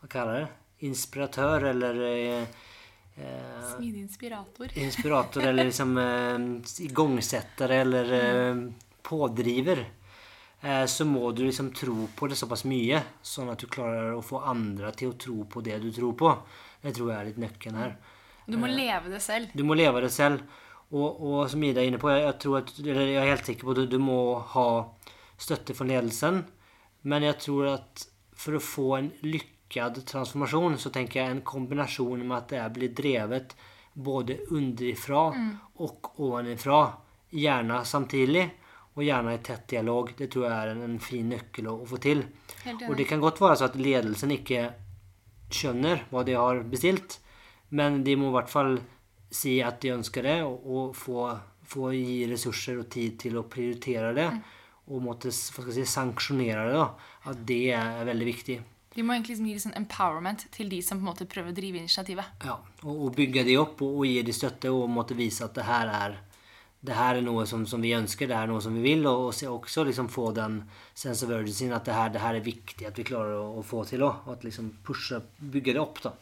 Hva 0.02 0.12
kaller 0.12 0.44
det? 0.44 0.50
Inspiratør 0.86 1.66
eller 1.72 1.98
uh, 2.06 2.68
eh, 3.16 3.76
Smidig 3.76 4.02
inspirator. 4.02 4.72
Inspirator 4.86 5.44
eller 5.44 5.64
liksom 5.64 5.98
eh, 5.98 6.86
igangsetter 6.86 7.70
eller 7.70 8.14
eh, 8.14 8.56
pådriver. 9.02 9.86
Eh, 10.62 10.86
så 10.86 11.06
må 11.06 11.32
du 11.32 11.44
liksom 11.46 11.72
tro 11.74 12.08
på 12.16 12.30
det 12.30 12.38
såpass 12.38 12.64
mye, 12.70 13.02
sånn 13.26 13.50
at 13.50 13.62
du 13.62 13.70
klarer 13.72 14.14
å 14.14 14.26
få 14.26 14.44
andre 14.46 14.92
til 14.98 15.14
å 15.14 15.18
tro 15.18 15.44
på 15.50 15.64
det 15.66 15.80
du 15.82 15.90
tror 15.94 16.14
på. 16.18 16.34
Det 16.82 16.94
tror 16.98 17.12
jeg 17.12 17.20
er 17.20 17.30
litt 17.32 17.42
nøkkelen 17.42 17.80
her. 17.82 17.96
Du 18.46 18.58
må 18.62 18.70
leve 18.70 19.10
det 19.14 19.22
selv. 19.24 19.54
Du 19.58 19.64
må 19.66 19.78
leve 19.78 20.04
det 20.06 20.12
selv. 20.14 20.44
Og, 20.92 21.22
og 21.24 21.50
som 21.50 21.64
Ida 21.64 21.82
er 21.82 21.88
inne 21.88 22.02
på, 22.02 22.12
jeg, 22.12 22.28
at, 22.28 22.46
eller 22.84 23.08
jeg 23.08 23.22
er 23.22 23.30
helt 23.32 23.48
sikker 23.48 23.68
på 23.68 23.74
at 23.74 23.80
du, 23.80 23.86
du 23.94 24.00
må 24.02 24.22
ha 24.54 24.68
støtte 25.40 25.76
fra 25.78 25.88
ledelsen. 25.88 26.42
Men 27.08 27.26
jeg 27.26 27.40
tror 27.46 27.70
at 27.78 28.06
for 28.38 28.58
å 28.58 28.64
få 28.64 28.88
en 28.98 29.12
lykkad 29.24 30.02
transformasjon, 30.10 30.78
så 30.82 30.92
tenker 30.94 31.22
jeg 31.22 31.36
en 31.36 31.46
kombinasjon 31.48 32.26
med 32.26 32.38
at 32.38 32.52
det 32.52 32.66
blir 32.76 32.94
drevet 32.98 33.56
både 33.94 34.42
underifra 34.52 35.30
og 35.84 36.12
ovenifra. 36.20 36.84
Gjerne 37.32 37.80
samtidig, 37.88 38.44
og 38.92 39.04
gjerne 39.06 39.36
i 39.38 39.42
tett 39.44 39.68
dialog. 39.72 40.12
Det 40.18 40.28
tror 40.32 40.48
jeg 40.48 40.56
er 40.56 40.72
en, 40.74 40.86
en 40.88 40.98
fin 41.04 41.30
nøkkel 41.32 41.70
å, 41.72 41.78
å 41.84 41.88
få 41.88 42.00
til. 42.04 42.24
Og 42.90 42.96
det 43.00 43.08
kan 43.10 43.24
godt 43.24 43.42
være 43.42 43.60
så 43.62 43.70
at 43.70 43.78
ledelsen 43.80 44.34
ikke 44.36 44.66
skjønner 45.52 46.06
hva 46.12 46.24
de 46.28 46.38
har 46.38 46.64
bestilt, 46.68 47.20
Men 47.72 48.04
de 48.04 48.18
må 48.20 48.28
i 48.28 48.36
hvert 48.36 48.50
fall 48.52 48.74
si 49.32 49.62
at 49.64 49.80
de 49.80 49.94
ønsker 49.94 50.26
det, 50.28 50.42
og, 50.44 50.66
og 50.68 50.96
få, 50.96 51.30
få 51.64 51.94
gi 51.96 52.26
ressurser 52.28 52.82
og 52.82 52.90
tid 52.92 53.16
til 53.20 53.38
å 53.40 53.46
prioritere 53.48 54.12
det. 54.18 54.28
Og 54.92 55.00
måtte 55.00 55.32
si, 55.32 55.86
sanksjonere 55.88 56.66
det. 56.68 56.76
da. 56.76 56.90
At 57.32 57.46
det 57.48 57.62
er 57.78 58.04
veldig 58.10 58.28
viktig. 58.28 58.58
De 58.92 59.06
må 59.08 59.16
egentlig 59.16 59.38
liksom 59.38 59.48
gi 59.48 59.62
sånn 59.64 59.78
empowerment 59.80 60.50
til 60.52 60.68
de 60.68 60.82
som 60.84 61.00
på 61.00 61.06
en 61.06 61.10
måte 61.14 61.30
prøver 61.32 61.54
å 61.54 61.56
drive 61.56 61.80
initiativet. 61.80 62.44
Ja, 62.44 62.58
og, 62.84 63.06
og 63.08 63.16
bygge 63.16 63.46
de 63.48 63.56
opp 63.62 63.80
og, 63.86 64.02
og 64.02 64.10
gi 64.10 64.20
de 64.28 64.36
støtte 64.36 64.74
og 64.76 64.92
måtte 64.92 65.16
vise 65.16 65.48
at 65.48 65.56
det 65.56 65.64
her 65.64 65.94
er 65.96 66.18
det 66.82 66.96
her 66.98 67.20
er 67.20 67.22
noe 67.22 67.44
som, 67.46 67.62
som 67.70 67.82
vi 67.84 67.92
ønsker, 67.94 68.26
det 68.30 68.34
er 68.38 68.50
noe 68.50 68.62
som 68.64 68.74
vi 68.74 68.82
vil, 68.82 69.06
og, 69.06 69.28
og 69.30 69.52
også 69.60 69.84
liksom 69.86 70.08
få 70.10 70.32
den 70.34 70.64
sense 70.98 71.22
of 71.28 71.30
urgency 71.30 71.70
at 71.70 71.86
det 71.86 71.94
her, 71.94 72.10
det 72.10 72.24
her 72.24 72.40
er 72.40 72.46
viktig 72.46 72.88
at 72.90 72.98
vi 72.98 73.06
klarer 73.06 73.38
å, 73.38 73.60
å 73.60 73.66
få 73.66 73.84
til 73.90 74.02
òg. 74.08 74.26
At 74.34 74.46
liksom 74.48 74.72
pushe, 74.86 75.22
bygge 75.54 75.76
det 75.78 75.84
opp, 75.84 76.02
da. 76.02 76.16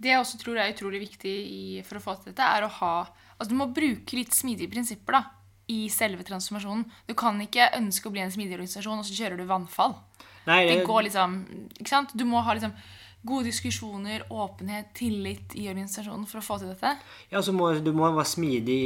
Det 0.00 0.08
jeg 0.08 0.22
også 0.22 0.40
tror 0.40 0.58
er 0.58 0.72
utrolig 0.72 1.02
viktig 1.04 1.34
i, 1.34 1.64
for 1.84 2.00
å 2.00 2.04
få 2.04 2.16
til 2.16 2.32
dette, 2.32 2.48
er 2.48 2.66
å 2.66 2.72
ha 2.80 2.96
Altså 3.34 3.50
du 3.50 3.56
må 3.58 3.66
bruke 3.74 4.14
litt 4.14 4.30
smidige 4.30 4.70
prinsipper 4.70 5.16
da, 5.16 5.20
i 5.74 5.88
selve 5.90 6.22
transformasjonen. 6.24 6.84
Du 7.08 7.16
kan 7.18 7.40
ikke 7.42 7.66
ønske 7.74 8.06
å 8.06 8.12
bli 8.14 8.22
en 8.22 8.30
smidig 8.30 8.54
organisasjon, 8.54 9.00
og 9.02 9.08
så 9.08 9.16
kjører 9.16 9.40
du 9.40 9.48
vannfall. 9.48 9.96
Nei, 10.46 10.60
Det 10.68 10.76
det 10.78 10.84
går 10.86 11.06
liksom 11.08 11.34
Ikke 11.80 11.88
sant? 11.90 12.12
Du 12.14 12.22
må 12.28 12.42
ha 12.46 12.54
liksom 12.54 12.72
gode 13.24 13.48
diskusjoner, 13.48 14.26
åpenhet, 14.30 14.92
tillit 14.96 15.54
i 15.56 15.68
organisasjonen 15.70 16.26
for 16.28 16.40
å 16.40 16.44
få 16.44 16.58
til 16.60 16.72
dette. 16.74 16.94
Ja, 17.32 17.42
så 17.42 17.54
må, 17.56 17.70
du 17.80 17.92
må 17.96 18.10
være 18.12 18.28
smidig 18.28 18.80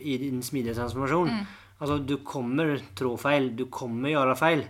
i 0.00 0.16
din 0.20 0.42
smidige 0.42 0.76
transformasjon. 0.80 1.30
Altså, 1.78 1.98
du 1.98 2.16
kommer 2.26 2.76
trå 2.98 3.14
feil, 3.20 3.52
du 3.56 3.66
kommer 3.72 4.12
gjøre 4.12 4.34
feil. 4.38 4.64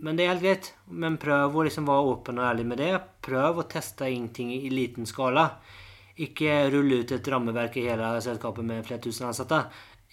Men 0.00 0.16
det 0.16 0.24
er 0.24 0.32
helt 0.32 0.44
greit. 0.44 0.72
Men 0.88 1.18
prøv 1.20 1.56
å 1.56 1.66
liksom 1.66 1.88
være 1.88 2.14
åpen 2.14 2.40
og 2.40 2.48
ærlig 2.48 2.66
med 2.70 2.80
det. 2.80 2.94
Prøv 3.24 3.60
å 3.60 3.68
teste 3.68 4.08
ingenting 4.08 4.52
i 4.56 4.70
liten 4.72 5.08
skala. 5.08 5.50
Ikke 6.20 6.66
rulle 6.72 7.02
ut 7.02 7.12
et 7.16 7.30
rammeverk 7.32 7.78
i 7.80 7.86
hele 7.88 8.14
selskapet 8.24 8.66
med 8.66 8.84
flere 8.86 9.02
tusen 9.04 9.28
ansatte. 9.28 9.62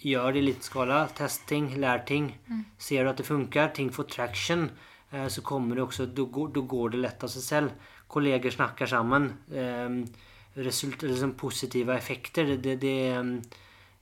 Gjør 0.03 0.35
det 0.35 0.41
i 0.41 0.47
liten 0.49 0.67
skala. 0.67 1.01
Test 1.17 1.47
ting, 1.49 1.71
lær 1.81 2.03
ting. 2.07 2.29
Ser 2.77 3.03
du 3.03 3.11
at 3.11 3.21
det 3.21 3.27
funker, 3.27 3.71
ting 3.75 3.89
får 3.93 4.09
traction, 4.13 4.69
eh, 5.11 5.27
så 5.27 5.41
kommer 5.41 5.75
det 5.75 5.83
også 5.87 6.05
da 6.13 6.23
går 6.27 6.89
det 6.93 7.01
lett 7.01 7.23
av 7.23 7.31
seg 7.33 7.43
selv. 7.43 7.93
Kolleger 8.07 8.53
snakker 8.53 8.89
sammen. 8.89 9.31
Eh, 9.51 10.23
result, 10.57 11.01
liksom 11.01 11.33
positive 11.33 11.95
effekter. 11.95 12.45
Det, 12.45 12.57
det, 12.57 12.75
det, 12.81 12.97
ehm, 13.13 13.41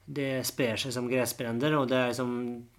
det 0.06 0.46
sprer 0.46 0.78
seg 0.78 0.94
som 0.94 1.08
gressbrenner, 1.10 1.74
og 1.80 1.90
liksom, 1.90 2.34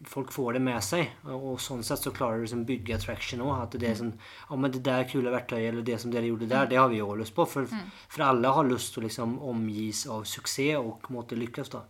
folk 0.06 0.30
får 0.33 0.56
det 0.56 0.62
med 0.62 0.85
seg. 0.85 1.09
Og, 1.26 1.56
sånn 1.61 1.83
sett 1.87 2.04
så 2.06 2.12
klarer 2.14 2.38
du 2.38 2.47
liksom 2.47 2.62
bygge 2.68 2.95
attraction 2.97 3.42
òg. 3.42 3.54
At 3.64 3.75
det 3.80 3.90
er 3.90 3.99
sånn 3.99 4.14
Ja, 4.14 4.56
men 4.56 4.71
det 4.71 4.85
der 4.87 5.09
kule 5.11 5.33
verktøyet 5.35 5.73
eller 5.73 5.87
det 5.87 5.99
som 6.00 6.14
dere 6.14 6.30
gjorde 6.30 6.49
der, 6.52 6.71
det 6.71 6.78
har 6.78 6.92
vi 6.92 7.02
òg 7.02 7.18
lyst 7.21 7.35
på. 7.35 7.49
For, 7.50 7.66
for 8.09 8.28
alle 8.28 8.54
har 8.59 8.71
lyst 8.71 8.95
til 8.95 9.02
å 9.02 9.09
liksom 9.09 9.40
omgis 9.42 10.06
av 10.06 10.25
suksess 10.25 10.78
og 10.78 11.11
måtte 11.11 11.38
lykkes, 11.38 11.75
da. 11.75 11.83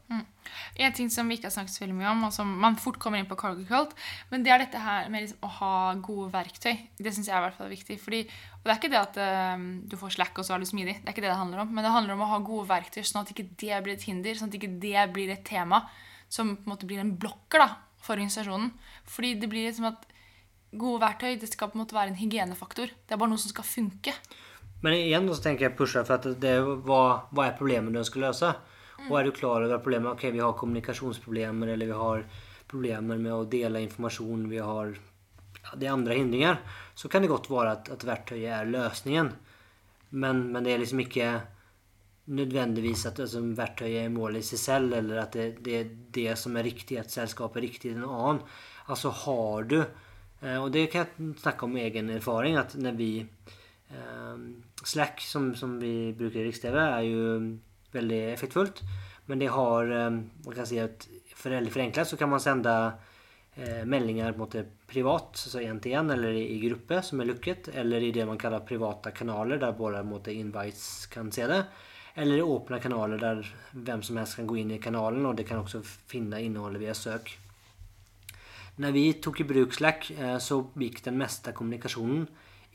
En 0.82 0.94
ting 0.96 1.10
som 1.12 1.28
vi 1.28 1.38
ikke 1.38 1.48
har 1.48 1.54
snakket 1.54 1.74
så 1.74 1.84
veldig 1.84 1.96
mye 1.98 2.10
om, 2.12 2.24
og 2.28 2.34
som 2.34 2.50
man 2.62 2.78
fort 2.80 2.98
kommer 3.02 3.20
inn 3.20 3.28
på 3.28 3.38
cargo 3.40 3.64
cult, 3.68 3.94
men 4.32 4.46
det 4.46 4.52
er 4.54 4.64
dette 4.64 4.82
her 4.82 5.10
med 5.12 5.26
liksom 5.26 5.46
å 5.46 5.52
ha 5.58 5.72
gode 6.04 6.30
verktøy. 6.34 6.74
Det 6.98 7.12
syns 7.14 7.30
jeg 7.30 7.36
er 7.36 7.42
i 7.42 7.46
hvert 7.46 7.58
fall 7.58 7.72
viktig. 7.72 7.98
Fordi, 8.02 8.22
og 8.58 8.66
det 8.66 8.74
er 8.74 8.80
ikke 8.80 8.92
det 8.92 9.02
at 9.02 9.20
uh, 9.20 9.68
du 9.86 9.96
får 10.00 10.16
slack 10.18 10.42
og 10.42 10.48
så 10.48 10.56
er 10.56 10.64
du 10.64 10.68
smidig. 10.68 10.98
Det 11.00 11.08
er 11.08 11.16
ikke 11.16 11.26
det 11.26 11.32
det 11.32 11.40
handler 11.40 11.64
om. 11.64 11.72
Men 11.72 11.86
det 11.86 11.94
handler 11.94 12.16
om 12.16 12.26
å 12.26 12.32
ha 12.34 12.42
gode 12.44 12.68
verktøy, 12.70 13.02
sånn 13.02 13.22
at 13.24 13.32
ikke 13.34 13.48
det 13.62 13.80
blir 13.86 13.96
et 13.96 14.08
hinder. 14.08 14.38
Sånn 14.38 14.52
at 14.52 14.58
ikke 14.58 14.74
det 14.82 15.08
blir 15.16 15.32
et 15.34 15.46
tema 15.46 15.84
som 16.32 16.56
på 16.56 16.66
en 16.66 16.74
måte 16.74 16.88
blir 16.88 17.00
en 17.02 17.14
blokker 17.20 17.62
da, 17.62 17.70
for 18.02 18.16
organisasjonen. 18.16 18.72
Fordi 19.10 19.36
det 19.40 19.50
blir 19.50 19.68
liksom 19.68 19.88
at 19.92 20.06
gode 20.76 21.02
verktøy 21.04 21.36
det 21.40 21.50
skal 21.50 21.70
på 21.70 21.78
en 21.78 21.84
måte 21.84 21.96
være 21.96 22.12
en 22.12 22.20
hygienefaktor. 22.20 22.90
Det 22.90 23.14
er 23.14 23.20
bare 23.20 23.32
noe 23.32 23.42
som 23.42 23.52
skal 23.52 23.66
funke. 23.66 24.14
Men 24.84 24.98
igjen 24.98 25.28
så 25.32 25.42
tenker 25.42 25.68
jeg 25.68 25.76
pushe 25.78 26.02
for 26.04 26.18
at 26.18 26.26
det 26.40 26.56
er 26.58 26.66
hva, 26.86 27.02
hva 27.32 27.48
er 27.48 27.56
problemet 27.58 27.94
du 27.94 28.00
ønsker 28.02 28.20
å 28.20 28.26
løse. 28.28 28.52
Og 29.04 29.18
er 29.18 29.26
du 29.28 29.34
klar 29.36 29.64
over 29.64 29.82
problemet 29.82 30.14
Ok, 30.14 30.28
vi 30.32 30.42
har 30.42 30.56
kommunikasjonsproblemer, 30.58 31.74
eller 31.74 31.90
vi 31.90 31.98
har 32.00 32.24
problemer 32.66 33.20
med 33.20 33.34
å 33.34 33.44
dele 33.50 33.82
informasjon, 33.84 34.48
vi 34.50 34.62
har 34.62 34.94
ja, 35.66 35.74
det 35.74 35.88
er 35.88 35.94
andre 35.94 36.16
hindringer, 36.18 36.62
så 36.94 37.10
kan 37.10 37.22
det 37.22 37.30
godt 37.30 37.50
være 37.50 37.74
at, 37.76 37.90
at 37.92 38.06
verktøyet 38.06 38.52
er 38.54 38.70
løsningen. 38.70 39.30
Men, 40.16 40.46
men 40.54 40.66
det 40.66 40.74
er 40.74 40.82
liksom 40.82 41.02
ikke 41.02 41.28
nødvendigvis 42.26 43.04
at 43.10 43.20
altså, 43.22 43.42
verktøyet 43.58 44.04
er 44.04 44.14
målet 44.14 44.42
i 44.42 44.48
seg 44.50 44.62
selv, 44.62 44.96
eller 44.98 45.22
at 45.22 45.36
det, 45.36 45.46
det 45.66 45.76
er 45.78 45.92
det 46.16 46.32
som 46.40 46.56
er 46.58 46.66
riktig, 46.66 46.98
at 47.00 47.12
selskapet 47.14 47.60
er 47.60 47.66
riktig 47.68 47.92
i 47.92 47.96
en 47.96 48.06
annen. 48.06 48.42
Altså 48.90 49.10
har 49.24 49.66
du 49.66 49.78
eh, 49.82 50.58
Og 50.58 50.70
det 50.74 50.88
kan 50.92 51.06
jeg 51.06 51.34
snakke 51.42 51.66
om 51.66 51.78
egen 51.82 52.10
erfaring, 52.14 52.58
at 52.58 52.74
når 52.78 52.98
vi 52.98 53.10
eh, 53.22 54.42
Slack, 54.86 55.22
som, 55.22 55.52
som 55.58 55.78
vi 55.82 56.12
bruker 56.18 56.42
i 56.42 56.48
Riks-TV, 56.48 56.76
er 56.78 57.06
jo 57.06 57.22
veldig 57.96 58.22
effektfullt. 58.34 58.82
Men 59.26 59.42
det 59.42 59.50
har 59.52 59.90
eh, 59.90 60.10
Man 60.10 60.54
kan 60.54 60.66
si 60.68 60.78
at 60.80 61.08
forenklet 61.36 62.08
så 62.08 62.16
kan 62.16 62.30
man 62.30 62.40
sende 62.40 62.72
eh, 63.56 63.84
meldinger 63.84 64.36
mot 64.38 64.52
det 64.52 64.64
privat, 64.86 65.36
så 65.36 65.60
én 65.60 65.80
til 65.82 65.96
én, 65.98 66.12
eller 66.12 66.32
i, 66.32 66.60
gruppe 66.62 67.02
som 67.02 67.20
er 67.20 67.30
lukket, 67.30 67.68
eller 67.74 68.02
i 68.02 68.12
det 68.14 68.26
man 68.26 68.38
kaller 68.38 68.64
private 68.66 69.12
kanaler, 69.12 69.58
der 69.58 69.76
både 69.76 70.04
mot 70.06 70.28
invites 70.28 71.06
kan 71.12 71.32
se 71.32 71.46
det. 71.50 71.64
Eller 72.16 72.40
i 72.40 72.46
åpne 72.46 72.80
kanaler 72.80 73.20
der 73.20 73.42
hvem 73.72 74.02
som 74.02 74.16
helst 74.16 74.38
kan 74.38 74.46
gå 74.48 74.56
inn 74.62 74.72
i 74.72 74.80
kanalen, 74.80 75.26
og 75.26 75.36
det 75.36 75.44
kan 75.48 75.60
også 75.60 75.82
finne 75.84 76.40
innholdet 76.40 76.80
via 76.80 76.94
søk. 76.96 77.34
Når 78.80 78.92
vi 78.92 79.04
tok 79.24 79.40
i 79.40 79.48
bruk 79.48 79.74
Slack, 79.74 80.10
eh, 80.10 80.38
så 80.38 80.62
gikk 80.76 81.02
den 81.04 81.18
meste 81.20 81.52
kommunikasjonen 81.56 82.26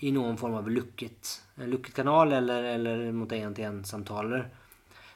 i 0.02 0.12
noen 0.14 0.38
form 0.38 0.56
av 0.58 0.70
lukket, 0.70 1.36
en 1.62 1.70
lukket 1.70 1.94
kanal 2.00 2.34
eller, 2.34 2.64
eller 2.74 3.04
mot 3.14 3.30
én-til-én-samtaler. 3.30 4.48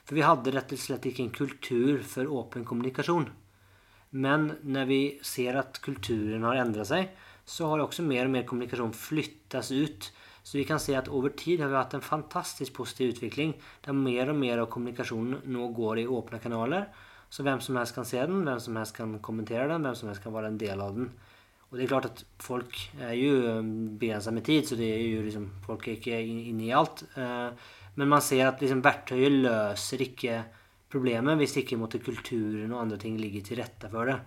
For 0.06 0.14
vi 0.14 0.22
hadde 0.22 0.52
rett 0.54 0.72
og 0.72 0.78
slett 0.78 1.08
ikke 1.10 1.24
en 1.24 1.34
kultur 1.34 2.04
for 2.06 2.30
åpen 2.30 2.66
kommunikasjon. 2.66 3.26
Men 4.14 4.52
når 4.62 4.86
vi 4.86 5.00
ser 5.26 5.58
at 5.58 5.80
kulturen 5.82 6.46
har 6.46 6.62
endret 6.62 6.88
seg, 6.88 7.10
så 7.46 7.70
har 7.70 7.82
også 7.82 8.04
mer 8.06 8.26
og 8.28 8.32
mer 8.34 8.46
kommunikasjon 8.46 8.94
flyttes 8.94 9.72
ut. 9.74 10.08
Så 10.46 10.60
vi 10.60 10.66
kan 10.66 10.78
se 10.82 10.94
at 10.94 11.10
over 11.10 11.34
tid 11.34 11.62
har 11.62 11.72
vi 11.72 11.78
hatt 11.78 11.96
en 11.98 12.06
fantastisk 12.06 12.76
positiv 12.78 13.16
utvikling 13.16 13.56
der 13.82 13.98
mer 13.98 14.30
og 14.30 14.38
mer 14.38 14.62
av 14.62 14.70
kommunikasjonen 14.70 15.42
nå 15.50 15.70
går 15.74 16.04
i 16.04 16.10
åpne 16.10 16.38
kanaler. 16.42 16.86
Så 17.30 17.42
hvem 17.42 17.58
som 17.62 17.78
helst 17.78 17.96
kan 17.96 18.06
se 18.06 18.20
den, 18.22 18.44
hvem 18.46 18.60
som 18.62 18.78
helst 18.78 18.94
kan 18.94 19.16
kommentere 19.18 19.66
den, 19.72 19.82
hvem 19.82 19.98
som 19.98 20.10
helst 20.10 20.22
kan 20.22 20.34
være 20.34 20.52
en 20.52 20.60
del 20.60 20.82
av 20.82 20.94
den. 20.94 21.10
Og 21.66 21.74
det 21.74 21.82
er 21.82 21.90
klart 21.90 22.06
at 22.12 22.22
folk 22.38 22.78
er 23.02 23.16
jo 23.18 23.58
begrensa 23.98 24.30
med 24.30 24.46
tid, 24.46 24.68
så 24.68 24.78
det 24.78 24.86
er 24.86 25.02
jo 25.02 25.24
liksom, 25.26 25.48
folk 25.66 25.88
er 25.88 25.98
ikke 25.98 26.20
inne 26.22 26.68
i 26.68 26.74
alt. 26.78 27.02
Men 27.96 28.12
man 28.12 28.24
ser 28.24 28.46
at 28.48 28.62
liksom, 28.62 28.82
verktøyet 28.84 29.42
løser 29.44 30.04
ikke 30.04 30.40
problemet 30.92 31.38
hvis 31.40 31.58
ikke 31.62 31.78
måtte 31.80 32.02
kulturen 32.04 32.72
og 32.72 32.82
andre 32.84 32.98
ting 33.00 33.16
ligger 33.20 33.44
til 33.44 33.60
rette 33.60 33.90
for 33.92 34.10
det. 34.10 34.18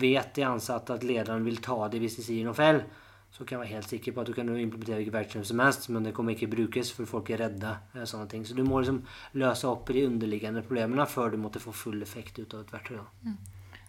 Vet 0.00 0.34
de 0.36 0.44
ansatte 0.46 0.94
at 0.94 1.06
lederen 1.06 1.46
vil 1.46 1.62
ta 1.64 1.76
det 1.90 2.02
hvis 2.02 2.18
de 2.20 2.26
sier 2.26 2.46
noe 2.46 2.56
feil, 2.56 2.82
så 3.30 3.44
kan 3.44 3.56
jeg 3.56 3.62
være 3.62 3.74
helt 3.76 3.92
sikker 3.92 4.14
på 4.14 4.22
at 4.22 4.28
du 4.28 4.34
kan 4.34 4.48
implementere 4.50 4.98
hvilket 4.98 5.14
verktøy 5.14 5.44
som 5.46 5.62
helst, 5.62 5.86
men 5.94 6.06
det 6.06 6.12
kommer 6.16 6.34
ikke 6.34 6.50
brukes 6.50 6.90
for 6.94 7.08
folk 7.08 7.30
er 7.30 7.44
redde. 7.44 7.76
eh, 7.94 8.04
sånne 8.04 8.28
ting. 8.28 8.44
Så 8.44 8.56
du 8.58 8.64
må 8.66 8.80
liksom 8.80 9.04
løse 9.38 9.68
opp 9.70 9.86
de 9.86 10.06
underliggende 10.06 10.64
problemene 10.66 11.06
før 11.06 11.30
du 11.30 11.38
måtte 11.38 11.62
få 11.62 11.72
full 11.72 12.02
effekt 12.02 12.38
ut 12.38 12.54
av 12.54 12.66
et 12.66 12.72
verktøy. 12.74 12.98
Mm. 13.24 13.36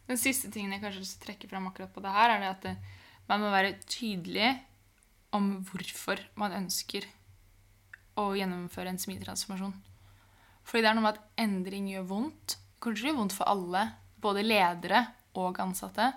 Den 0.08 0.18
siste 0.18 0.52
tingen 0.52 0.76
jeg 0.76 0.84
kanskje 0.84 1.02
vil 1.02 1.26
trekke 1.26 1.50
fram 1.50 1.68
akkurat 1.70 1.94
på 1.94 2.04
det 2.04 2.14
her, 2.14 2.36
er 2.36 2.40
det 2.44 2.52
at 2.52 3.30
man 3.32 3.42
må 3.42 3.50
være 3.50 3.78
tydelig 3.88 4.54
om 5.34 5.54
hvorfor 5.66 6.22
man 6.36 6.54
ønsker 6.54 7.08
å 8.20 8.32
gjennomføre 8.36 8.92
en 8.92 9.00
smidig 9.02 9.26
transformasjon. 9.28 9.74
Fordi 10.68 10.84
det 10.84 10.92
er 10.92 10.98
noe 10.98 11.06
med 11.06 11.18
at 11.18 11.42
endring 11.42 11.88
gjør 11.92 12.08
vondt. 12.10 12.58
Kanskje 12.82 13.04
Det 13.04 13.12
gjøre 13.12 13.20
vondt 13.22 13.36
for 13.38 13.52
alle, 13.52 13.86
både 14.22 14.46
ledere 14.46 15.06
og 15.40 15.60
ansatte. 15.64 16.12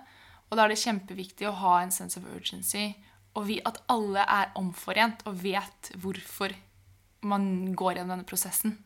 Og 0.49 0.57
da 0.57 0.65
er 0.65 0.73
det 0.73 0.81
kjempeviktig 0.83 1.47
å 1.49 1.57
ha 1.63 1.79
en 1.81 1.93
sense 1.93 2.19
of 2.19 2.27
urgency, 2.29 2.91
og 3.35 3.51
at 3.67 3.81
alle 3.91 4.23
er 4.31 4.53
omforent 4.59 5.25
og 5.27 5.41
vet 5.41 5.91
hvorfor 5.99 6.53
man 7.25 7.73
går 7.75 7.97
gjennom 7.97 8.15
denne 8.15 8.27
prosessen. 8.29 8.77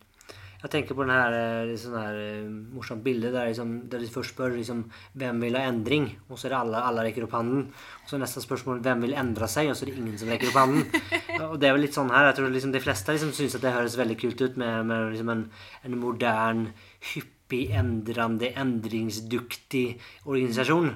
Jeg 0.59 0.71
tenker 0.73 0.95
på 0.95 1.05
den 1.05 1.13
her, 1.13 1.31
eh, 1.31 1.69
sånn 1.79 1.95
her 1.95 2.17
eh, 2.19 2.47
morsomt 2.75 3.03
bilde 3.03 3.29
der, 3.31 3.47
liksom, 3.47 3.69
der 3.87 4.01
de 4.03 4.09
først 4.11 4.33
spør 4.33 4.57
liksom, 4.57 4.81
hvem 5.15 5.39
vil 5.45 5.55
ha 5.55 5.61
endring, 5.69 6.09
og 6.27 6.35
så 6.35 6.49
er 6.49 6.53
det 6.53 6.57
alle, 6.59 6.81
alle 6.89 7.05
rekker 7.07 7.23
opp 7.23 7.37
hånden. 7.37 7.61
Og 8.03 8.09
så 8.09 8.17
er 8.17 8.23
neste 8.25 8.43
spørsmål 8.43 8.81
hvem 8.83 9.05
vil 9.05 9.15
endre 9.21 9.47
seg, 9.47 9.69
og 9.71 9.77
så 9.79 9.85
er 9.85 9.91
det 9.93 10.01
ingen 10.01 10.17
som 10.19 10.31
rekker 10.33 10.51
opp 10.51 10.59
hånden. 10.59 10.83
Og 11.49 11.55
det 11.61 11.69
er 11.69 11.77
vel 11.77 11.85
litt 11.85 11.95
sånn 11.95 12.11
her, 12.11 12.27
jeg 12.27 12.35
tror 12.41 12.51
liksom 12.51 12.73
de 12.75 12.81
fleste 12.83 13.15
liksom 13.15 13.31
syns 13.37 13.55
det 13.63 13.71
høres 13.71 13.95
veldig 13.95 14.17
kult 14.19 14.43
ut 14.43 14.59
med, 14.59 14.89
med 14.89 15.13
liksom 15.13 15.31
en, 15.31 15.45
en 15.87 15.95
modern, 16.01 16.65
hyppig, 17.13 17.61
endrende, 17.79 18.51
endringsduktig 18.59 19.85
organisasjon. 20.25 20.91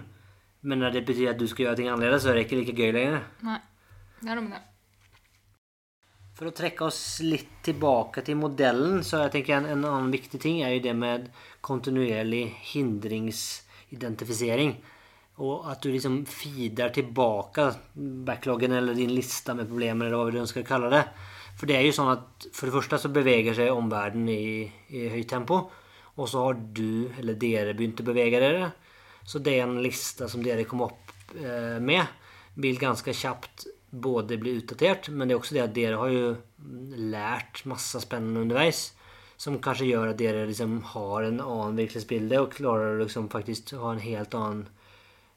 Men 0.67 0.83
når 0.83 0.99
det 0.99 1.07
betyr 1.07 1.31
at 1.31 1.39
du 1.39 1.47
skal 1.47 1.69
gjøre 1.69 1.79
ting 1.79 1.89
annerledes, 1.93 2.27
så 2.27 2.33
er 2.33 2.41
det 2.41 2.45
ikke 2.49 2.59
like 2.59 2.75
gøy 2.75 2.91
lenger. 2.99 3.23
Nei, 3.47 3.57
det 4.19 4.27
er 4.27 4.35
noe 4.35 4.47
med 4.49 4.55
det. 4.59 4.65
For 6.33 6.49
å 6.49 6.55
trekke 6.55 6.87
oss 6.87 7.19
litt 7.21 7.59
tilbake 7.65 8.23
til 8.25 8.39
modellen, 8.41 9.03
så 9.05 9.17
jeg 9.25 9.33
tenker 9.35 9.53
en, 9.59 9.67
en 9.69 9.85
annen 9.85 10.13
viktig 10.13 10.39
ting 10.41 10.63
er 10.65 10.71
jo 10.73 10.85
det 10.87 10.95
med 10.97 11.27
kontinuerlig 11.61 12.47
hindringsidentifisering. 12.71 14.71
Og 15.45 15.55
at 15.69 15.79
du 15.81 15.87
liksom 15.93 16.25
feeder 16.29 16.89
tilbake 16.93 17.63
backloggen 18.25 18.73
eller 18.77 18.93
din 18.97 19.13
lista 19.13 19.53
med 19.57 19.69
problemer, 19.69 20.05
eller 20.09 20.17
hva 20.17 20.31
du 20.33 20.41
ønsker 20.41 20.61
å 20.65 20.71
kalle 20.71 20.89
det. 20.93 21.03
For 21.53 21.65
det 21.69 21.75
er 21.77 21.85
jo 21.85 21.97
sånn 21.99 22.15
at 22.15 22.25
for 22.49 22.65
det 22.65 22.77
første 22.79 23.03
så 23.03 23.09
beveger 23.13 23.53
seg 23.57 23.73
omverdenen 23.73 24.29
i, 24.33 24.65
i 24.93 24.99
høyt 25.13 25.29
tempo. 25.29 25.55
Og 26.17 26.25
så 26.29 26.37
har 26.47 26.53
du, 26.57 27.13
eller 27.21 27.35
dere, 27.37 27.77
begynt 27.77 28.01
å 28.01 28.09
bevege 28.09 28.41
dere. 28.41 28.65
Så 29.25 29.37
den 29.41 29.81
lista 29.85 30.25
som 30.29 30.41
dere 30.45 30.65
kom 30.69 30.81
opp 30.85 31.01
eh, 31.37 31.77
med, 31.81 32.05
vil 32.61 32.77
ganske 32.81 33.13
kjapt 33.17 33.65
både 33.93 34.37
blir 34.37 34.57
utdatert, 34.57 35.09
men 35.09 35.27
det 35.27 35.35
er 35.35 35.39
også 35.39 35.55
det 35.55 35.63
at 35.63 35.73
dere 35.75 35.97
har 36.01 36.09
jo 36.09 36.29
lært 37.13 37.61
masse 37.69 38.01
spennende 38.01 38.41
underveis. 38.41 38.87
Som 39.37 39.59
kanskje 39.61 39.91
gjør 39.91 40.13
at 40.13 40.21
dere 40.21 40.47
liksom 40.49 40.79
har 40.93 41.27
en 41.27 41.41
annen 41.43 41.77
virkelighetsbilde 41.77 42.39
og 42.41 42.55
klarer 42.55 42.93
å 42.93 43.03
liksom 43.03 43.27
faktisk 43.33 43.75
ha 43.77 43.91
en 43.91 44.01
helt 44.01 44.33
annen 44.37 44.63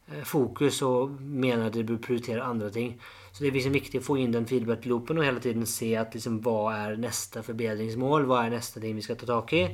eh, 0.09 0.23
fokus 0.25 0.81
og 0.87 1.19
mener 1.21 1.66
at 1.66 1.77
dere 1.77 1.88
bør 1.90 2.01
prioritere 2.07 2.45
andre 2.45 2.71
ting. 2.73 2.95
Så 3.33 3.42
det 3.42 3.51
er 3.51 3.59
liksom 3.59 3.77
viktig 3.77 4.01
å 4.01 4.07
få 4.07 4.16
inn 4.23 4.33
den 4.33 4.49
feedback-loopen 4.49 5.21
og 5.21 5.27
hele 5.27 5.42
tiden 5.45 5.69
se 5.69 5.90
at 6.01 6.16
liksom, 6.16 6.38
hva 6.45 6.61
er 6.73 7.01
neste 7.01 7.42
forbedringsmål, 7.45 8.25
hva 8.31 8.47
er 8.47 8.57
neste 8.57 8.81
ting 8.81 8.97
vi 8.97 9.05
skal 9.05 9.21
ta 9.21 9.29
tak 9.29 9.53
i. 9.59 9.66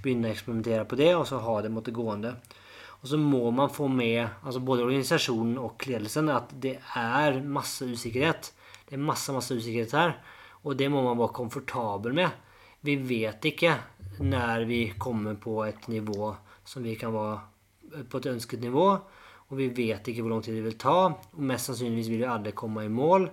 Begynne 0.00 0.30
å 0.30 0.32
eksperimentere 0.32 0.86
på 0.88 0.96
det, 0.96 1.10
og 1.18 1.26
så 1.28 1.42
ha 1.44 1.58
det 1.60 1.72
måtte 1.74 1.92
gående. 1.92 2.38
Og 3.00 3.08
så 3.08 3.16
må 3.16 3.48
man 3.56 3.72
få 3.72 3.88
med 3.88 4.20
altså 4.44 4.60
både 4.60 4.84
organisasjonen 4.84 5.56
og 5.60 5.86
ledelsen 5.88 6.28
at 6.32 6.52
det 6.60 6.76
er 7.00 7.40
masse 7.40 7.88
usikkerhet. 7.88 8.50
Det 8.88 8.98
er 8.98 9.06
masse, 9.08 9.32
masse 9.32 9.56
usikkerhet 9.56 9.94
her. 9.96 10.14
Og 10.68 10.76
det 10.76 10.90
må 10.92 11.00
man 11.06 11.18
være 11.18 11.36
komfortabel 11.38 12.16
med. 12.18 12.28
Vi 12.84 12.98
vet 13.00 13.44
ikke 13.48 13.72
når 14.20 14.66
vi 14.68 14.82
kommer 15.00 15.38
på 15.40 15.62
et 15.64 15.88
nivå 15.88 16.34
som 16.68 16.84
vi 16.84 16.94
kan 17.00 17.14
være 17.14 18.04
på 18.10 18.20
et 18.20 18.28
ønsket 18.34 18.60
nivå. 18.60 18.86
Og 19.50 19.58
vi 19.58 19.70
vet 19.74 20.06
ikke 20.06 20.22
hvor 20.22 20.34
lang 20.34 20.44
tid 20.44 20.58
det 20.58 20.66
vil 20.68 20.78
ta. 20.80 20.98
Og 21.08 21.40
mest 21.40 21.70
sannsynligvis 21.70 22.12
vil 22.12 22.20
vi 22.20 22.28
aldri 22.28 22.52
komme 22.52 22.84
i 22.84 22.92
mål. 22.92 23.30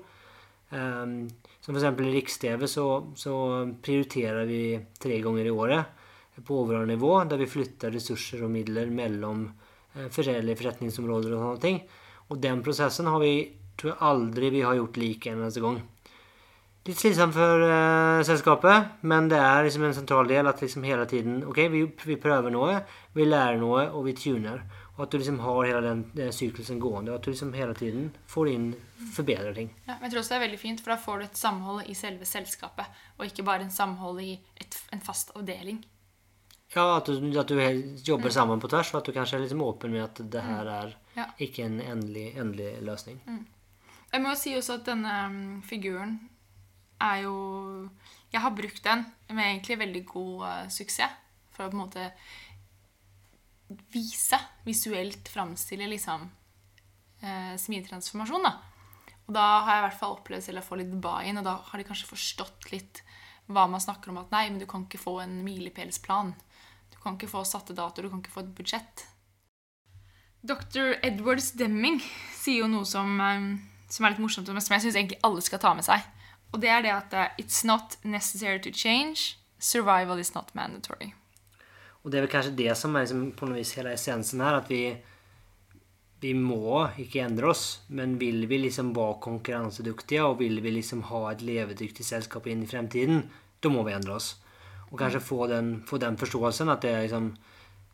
Um, 0.71 1.27
som 1.63 1.75
f.eks. 1.75 1.91
i 1.91 2.13
Riks-TV 2.15 2.65
så, 2.67 2.87
så 3.15 3.35
prioriterer 3.83 4.47
vi 4.47 4.61
tre 4.99 5.19
ganger 5.23 5.47
i 5.47 5.53
året 5.53 5.96
på 6.45 6.61
overordnet 6.63 6.95
nivå, 6.95 7.13
der 7.29 7.41
vi 7.41 7.49
flytter 7.49 7.93
ressurser 7.93 8.43
og 8.45 8.53
midler 8.53 8.91
mellom 8.93 9.45
eh, 9.47 10.09
forskjellige 10.13 10.59
forretningsområder 10.61 11.33
og 11.33 11.43
sånne 11.43 11.63
ting. 11.63 11.81
Og 12.27 12.41
den 12.43 12.63
prosessen 12.65 13.09
har 13.09 13.21
vi 13.23 13.35
tror 13.77 13.93
jeg 13.93 14.03
aldri 14.09 14.49
vi 14.53 14.65
har 14.65 14.77
gjort 14.77 14.97
like 14.97 15.31
en 15.31 15.43
eneste 15.43 15.63
gang. 15.63 15.77
Litt 16.87 17.01
slitsomt 17.01 17.35
for 17.35 17.63
eh, 17.67 18.23
selskapet, 18.23 19.01
men 19.11 19.27
det 19.27 19.39
er 19.43 19.65
liksom 19.65 19.83
en 19.83 19.95
sentral 19.95 20.29
del 20.29 20.47
at 20.47 20.61
liksom 20.63 20.85
hele 20.87 21.03
tiden 21.09 21.41
Ok, 21.43 21.59
vi, 21.73 21.81
vi 21.83 22.15
prøver 22.21 22.53
noe, 22.53 22.77
vi 23.13 23.25
lærer 23.27 23.59
noe, 23.59 23.89
og 23.91 24.05
vi 24.07 24.15
tuner. 24.15 24.61
Og 24.95 25.03
at 25.03 25.11
du 25.11 25.19
liksom 25.19 25.41
har 25.43 25.59
hele 25.67 25.81
den, 25.83 26.05
den 26.15 26.31
syklusen 26.33 26.79
gående. 26.81 27.11
Og 27.11 27.19
at 27.19 27.27
du 27.27 27.33
liksom 27.33 27.51
hele 27.53 27.75
tiden 27.77 28.07
får 28.31 28.49
inn 28.53 28.69
forbedre 29.13 29.51
ting. 29.53 29.67
Ja, 29.83 29.97
men 29.97 30.07
jeg 30.07 30.15
tror 30.15 30.23
også 30.23 30.33
det 30.33 30.39
er 30.39 30.45
veldig 30.47 30.61
fint, 30.61 30.81
for 30.81 30.93
da 30.93 30.97
får 31.03 31.19
du 31.19 31.27
et 31.27 31.37
samhold 31.43 31.91
i 31.91 31.97
selve 31.97 32.25
selskapet. 32.25 33.03
Og 33.19 33.27
ikke 33.27 33.45
bare 33.45 33.67
en 33.67 33.73
samhold 33.73 34.23
i 34.23 34.31
et, 34.57 34.79
en 34.95 35.03
fast 35.03 35.35
avdeling. 35.37 35.83
Ja, 36.75 36.97
at 36.97 37.07
du, 37.07 37.27
at 37.39 37.47
du 37.47 37.59
jobber 38.03 38.27
mm. 38.27 38.35
sammen 38.35 38.59
på 38.59 38.69
tvers, 38.71 38.91
og 38.93 38.99
at 38.99 39.07
du 39.07 39.15
kanskje 39.15 39.37
er 39.37 39.45
litt 39.45 39.55
åpen 39.55 39.93
med 39.93 40.03
at 40.03 40.19
det 40.33 40.41
her 40.43 40.71
er 40.71 40.95
ja. 41.15 41.27
ikke 41.39 41.63
en 41.63 41.79
endelig, 41.79 42.31
endelig 42.39 42.73
løsning. 42.83 43.21
Mm. 43.25 43.45
Jeg 44.11 44.23
må 44.23 44.33
jo 44.33 44.39
si 44.39 44.55
også 44.55 44.79
at 44.79 44.87
denne 44.87 45.13
um, 45.27 45.39
figuren 45.67 46.17
er 47.03 47.21
jo 47.27 47.37
Jeg 48.31 48.41
har 48.41 48.55
brukt 48.55 48.83
den 48.83 49.03
med 49.29 49.43
egentlig 49.45 49.77
veldig 49.79 50.03
god 50.07 50.43
uh, 50.43 50.69
suksess 50.71 51.11
for 51.53 51.65
å 51.65 51.71
på 51.71 51.77
en 51.77 51.83
måte 51.83 52.05
vise, 53.93 54.39
visuelt 54.65 55.29
framstille 55.31 55.87
liksom 55.89 56.25
uh, 56.27 57.53
smidetransformasjon. 57.59 58.47
da. 58.47 58.53
Og 59.27 59.35
da 59.35 59.45
har 59.65 59.71
jeg 59.71 59.81
i 59.81 59.85
hvert 59.87 59.99
fall 59.99 60.17
opplevd 60.17 60.45
selv 60.45 60.61
å 60.61 60.67
få 60.67 60.79
litt 60.79 60.91
buy-in, 61.03 61.39
og 61.39 61.47
da 61.47 61.57
har 61.69 61.79
de 61.79 61.87
kanskje 61.87 62.11
forstått 62.11 62.69
litt 62.71 63.01
hva 63.51 63.65
man 63.71 63.83
snakker 63.83 64.11
om 64.11 64.21
at 64.21 64.31
nei, 64.31 64.45
men 64.49 64.59
du 64.61 64.67
kan 64.69 64.85
ikke 64.85 65.01
få 65.01 65.17
en 65.23 65.39
milepælsplan. 65.43 66.33
Kan 67.07 67.15
ikke 67.15 67.29
få 67.31 67.45
satte 67.47 67.71
datoer, 67.71 68.03
du 68.03 68.11
kan 68.11 68.19
ikke 68.19 68.33
få 68.33 68.41
et 68.43 68.55
budsjett. 68.57 69.05
Dr. 70.43 70.97
Edwards 70.99 71.53
Demming 71.55 72.01
sier 72.35 72.65
jo 72.65 72.67
noe 72.67 72.83
som, 72.83 73.13
eh, 73.23 73.45
som 73.87 74.05
er 74.05 74.11
litt 74.11 74.19
morsomt, 74.19 74.51
men 74.51 74.63
som 74.63 74.75
jeg 74.75 74.83
syns 74.85 74.97
egentlig 74.99 75.21
alle 75.23 75.43
skal 75.45 75.61
ta 75.63 75.71
med 75.77 75.87
seg. 75.87 76.03
Og 76.51 76.59
det 76.59 76.71
er 76.71 76.83
det 76.83 76.91
at 76.91 77.13
eh, 77.15 77.37
it's 77.39 77.63
not 77.63 77.95
necessary 78.03 78.59
to 78.59 78.71
change. 78.75 79.37
Survival 79.57 80.19
is 80.19 80.33
not 80.35 80.51
mandatory. 80.53 81.13
Og 82.03 82.11
det 82.11 82.19
er 82.19 82.27
vel 82.27 82.33
kanskje 82.35 82.57
det 82.59 82.75
som 82.77 82.95
er 82.95 83.05
liksom 83.05 83.23
på 83.39 83.47
noe 83.47 83.61
vis 83.61 83.71
hele 83.79 83.95
essensen 83.95 84.43
her. 84.43 84.59
At 84.59 84.67
vi, 84.71 84.81
vi 86.23 86.33
må 86.35 86.89
ikke 86.99 87.23
endre 87.23 87.53
oss, 87.53 87.85
men 87.87 88.19
vil 88.19 88.43
vi 88.51 88.59
liksom 88.67 88.91
være 88.95 89.21
konkurransedyktige 89.23 90.27
og 90.27 90.41
vil 90.43 90.59
vi 90.63 90.75
liksom 90.75 91.07
ha 91.07 91.23
et 91.31 91.43
levedyktig 91.43 92.03
selskap 92.03 92.51
inn 92.51 92.67
i 92.67 92.69
fremtiden, 92.69 93.25
da 93.63 93.71
må 93.71 93.87
vi 93.87 93.95
endre 93.95 94.19
oss. 94.19 94.35
Og 94.91 94.99
kanskje 94.99 95.19
få 95.23 95.47
den, 95.51 95.71
få 95.87 95.99
den 95.99 96.17
forståelsen 96.19 96.71
at 96.71 96.83
det 96.85 96.93
er 96.93 97.05
liksom 97.05 97.35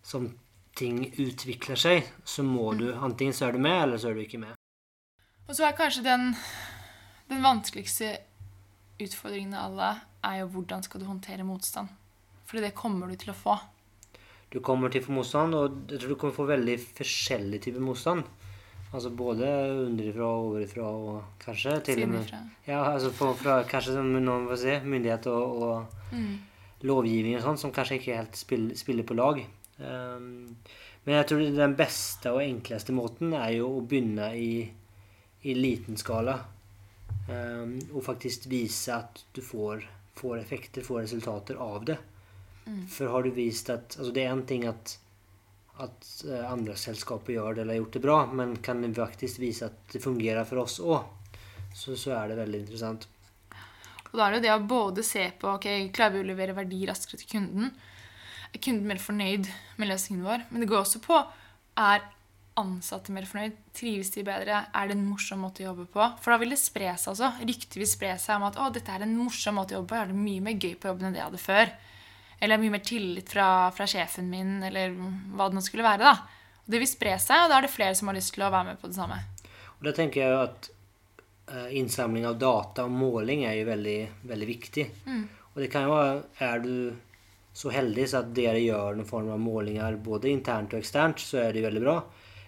Som 0.04 0.28
ting 0.76 1.14
utvikler 1.22 1.80
seg, 1.80 2.08
så 2.26 2.44
må 2.44 2.74
du 2.76 2.90
Antingen 2.94 3.34
så 3.34 3.48
er 3.48 3.56
du 3.56 3.62
med, 3.64 3.78
eller 3.86 3.98
så 4.02 4.10
er 4.10 4.18
du 4.18 4.24
ikke 4.24 4.42
med. 4.42 4.58
Og 5.48 5.56
så 5.56 5.68
er 5.68 5.76
kanskje 5.78 6.04
den, 6.04 6.34
den 7.30 7.44
vanskeligste 7.44 8.10
utfordringen 9.04 9.54
av 9.54 9.72
alle 9.72 9.90
er 10.24 10.42
jo 10.42 10.50
hvordan 10.56 10.84
skal 10.84 11.04
du 11.04 11.08
håndtere 11.08 11.46
motstand. 11.46 11.92
Fordi 12.48 12.64
det 12.66 12.76
kommer 12.76 13.12
du 13.12 13.16
til 13.20 13.34
å 13.34 13.38
få. 13.38 13.58
Du 14.54 14.60
kommer 14.66 14.92
til 14.92 15.04
å 15.04 15.08
få 15.08 15.18
motstand, 15.18 15.56
og 15.58 15.92
jeg 15.92 16.00
tror 16.02 16.14
du 16.14 16.16
kommer 16.16 16.34
til 16.34 16.38
å 16.38 16.42
få 16.44 16.48
veldig 16.52 16.78
forskjellig 17.00 17.60
type 17.66 17.84
motstand. 17.84 18.24
Altså 18.94 19.10
både 19.18 19.50
underifra 19.88 20.26
og 20.30 20.48
overifra 20.52 20.88
og 20.88 21.38
kanskje 21.42 21.78
til 21.88 22.04
og 22.06 22.12
med 22.14 22.34
Ja, 22.68 22.84
altså 22.94 23.10
fra, 23.14 23.32
fra 23.38 23.56
kanskje 23.70 23.96
som 23.98 24.12
noen 24.14 24.50
vil 24.52 24.60
si, 24.62 24.76
myndighet 24.86 25.30
og, 25.34 25.64
og 25.68 26.12
mm 26.14 26.34
lovgivning 26.88 27.38
og 27.38 27.46
sånn 27.46 27.60
som 27.60 27.74
kanskje 27.76 28.00
ikke 28.00 28.18
helt 28.18 28.40
spiller, 28.40 28.78
spiller 28.80 29.08
på 29.08 29.18
lag. 29.18 29.44
Um, 29.78 30.56
men 31.04 31.20
jeg 31.20 31.28
tror 31.30 31.44
den 31.58 31.76
beste 31.80 32.32
og 32.32 32.44
enkleste 32.44 32.96
måten 32.96 33.36
er 33.36 33.58
jo 33.58 33.70
å 33.78 33.84
begynne 33.88 34.30
i, 34.40 34.64
i 35.44 35.56
liten 35.58 36.00
skala. 36.00 36.38
Um, 37.28 37.78
og 37.94 38.04
faktisk 38.06 38.50
vise 38.52 38.96
at 38.96 39.24
du 39.36 39.42
får, 39.44 39.84
får, 40.20 40.38
effekter, 40.42 40.86
får 40.86 41.06
resultater 41.06 41.60
av 41.64 41.88
det. 41.92 41.98
Mm. 42.66 42.84
For 42.92 43.12
har 43.12 43.24
du 43.24 43.34
vist 43.36 43.68
at 43.74 43.98
altså 43.98 44.12
Det 44.16 44.24
er 44.24 44.32
én 44.32 44.46
ting 44.48 44.64
at, 44.68 44.94
at 45.84 46.12
uh, 46.28 46.46
andre 46.52 46.78
selskaper 46.80 47.36
gjør 47.36 47.58
det 47.58 47.66
eller 47.66 47.76
har 47.76 47.84
gjort 47.84 47.98
det 47.98 48.04
bra, 48.06 48.20
men 48.40 48.56
kan 48.64 48.84
du 48.84 48.94
faktisk 48.96 49.44
vise 49.44 49.68
at 49.68 49.92
det 49.92 50.04
fungerer 50.04 50.48
for 50.48 50.64
oss 50.64 50.80
òg, 50.84 51.04
så, 51.76 51.98
så 52.00 52.16
er 52.16 52.32
det 52.32 52.40
veldig 52.40 52.64
interessant. 52.64 53.08
Og 54.14 54.20
da 54.20 54.28
er 54.28 54.36
det 54.36 54.38
jo 54.38 54.46
det 54.46 54.54
å 54.54 54.66
både 54.70 55.04
se 55.06 55.24
på 55.42 55.50
ok, 55.56 55.68
klarer 55.94 56.20
vi 56.20 56.22
å 56.22 56.28
levere 56.28 56.54
verdi 56.54 56.84
raskere 56.86 57.18
til 57.18 57.32
kunden. 57.32 57.72
Er 58.54 58.62
kunden 58.62 58.86
mer 58.86 59.00
fornøyd 59.02 59.48
med 59.82 59.90
løsningen 59.90 60.26
vår? 60.28 60.44
Men 60.52 60.62
det 60.62 60.68
går 60.70 60.84
også 60.84 61.02
på 61.02 61.18
er 61.82 62.04
ansatte 62.62 63.10
mer 63.16 63.26
fornøyd? 63.26 63.56
Trives 63.74 64.12
de 64.14 64.22
bedre? 64.28 64.60
Er 64.70 64.92
det 64.92 64.94
en 65.00 65.08
morsom 65.08 65.42
måte 65.42 65.64
å 65.64 65.72
jobbe 65.72 65.88
på? 65.96 66.06
For 66.22 66.30
da 66.30 66.38
vil 66.44 66.54
det 66.54 66.60
spre 66.62 66.92
seg 66.94 67.16
også. 67.16 67.32
Ryktet 67.42 67.80
vil 67.82 67.90
spre 67.90 68.12
seg 68.22 68.38
om 68.38 68.46
at 68.52 68.60
å, 68.62 68.70
dette 68.76 68.94
er 68.94 69.08
en 69.08 69.16
morsom 69.18 69.58
måte 69.58 69.74
å 69.74 69.80
jobbe 69.80 69.90
på. 69.90 69.98
Jeg 69.98 70.06
har 70.06 70.14
det 70.14 70.28
mye 70.28 70.46
mer 70.46 70.62
gøy 70.62 70.76
på 70.78 70.92
jobben 70.92 71.10
enn 71.10 71.18
det 71.18 71.24
jeg 71.24 71.30
hadde 71.32 71.42
før. 71.42 71.74
Eller 72.44 72.62
mye 72.62 72.76
mer 72.76 72.86
tillit 72.86 73.34
fra, 73.34 73.48
fra 73.74 73.90
sjefen 73.90 74.30
min, 74.30 74.60
eller 74.70 74.94
hva 75.34 75.50
det 75.50 75.58
nå 75.58 75.66
skulle 75.66 75.88
være. 75.88 76.14
da. 76.14 76.62
Det 76.70 76.86
vil 76.86 76.92
spre 76.92 77.18
seg, 77.18 77.48
og 77.48 77.50
da 77.50 77.58
er 77.58 77.66
det 77.66 77.74
flere 77.74 77.98
som 77.98 78.14
har 78.14 78.20
lyst 78.20 78.36
til 78.38 78.46
å 78.46 78.54
være 78.54 78.70
med 78.70 78.84
på 78.84 78.94
det 78.94 79.00
samme. 79.00 79.18
Og 79.80 79.90
da 79.90 79.98
tenker 79.98 80.22
jeg 80.22 80.38
at 80.38 80.73
Eh, 80.73 80.73
innsamling 81.76 82.28
av 82.28 82.38
data 82.40 82.86
og 82.88 82.94
måling 82.96 83.44
er 83.46 83.58
jo 83.60 83.66
veldig, 83.68 83.98
veldig 84.30 84.48
viktig. 84.48 84.86
Mm. 85.06 85.24
Og 85.54 85.58
det 85.62 85.70
kan 85.72 85.88
jo 85.88 85.96
være 85.96 86.22
Er 86.40 86.64
du 86.64 86.76
så 87.54 87.70
heldig 87.70 88.08
så 88.10 88.24
at 88.24 88.32
dere 88.34 88.62
gjør 88.64 88.96
noen 88.98 89.10
form 89.10 89.28
av 89.30 89.42
målinger 89.42 90.00
både 90.02 90.32
internt 90.32 90.74
og 90.74 90.80
eksternt, 90.80 91.22
så 91.22 91.44
er 91.44 91.54
det 91.54 91.62
veldig 91.68 91.84
bra. 91.84 92.00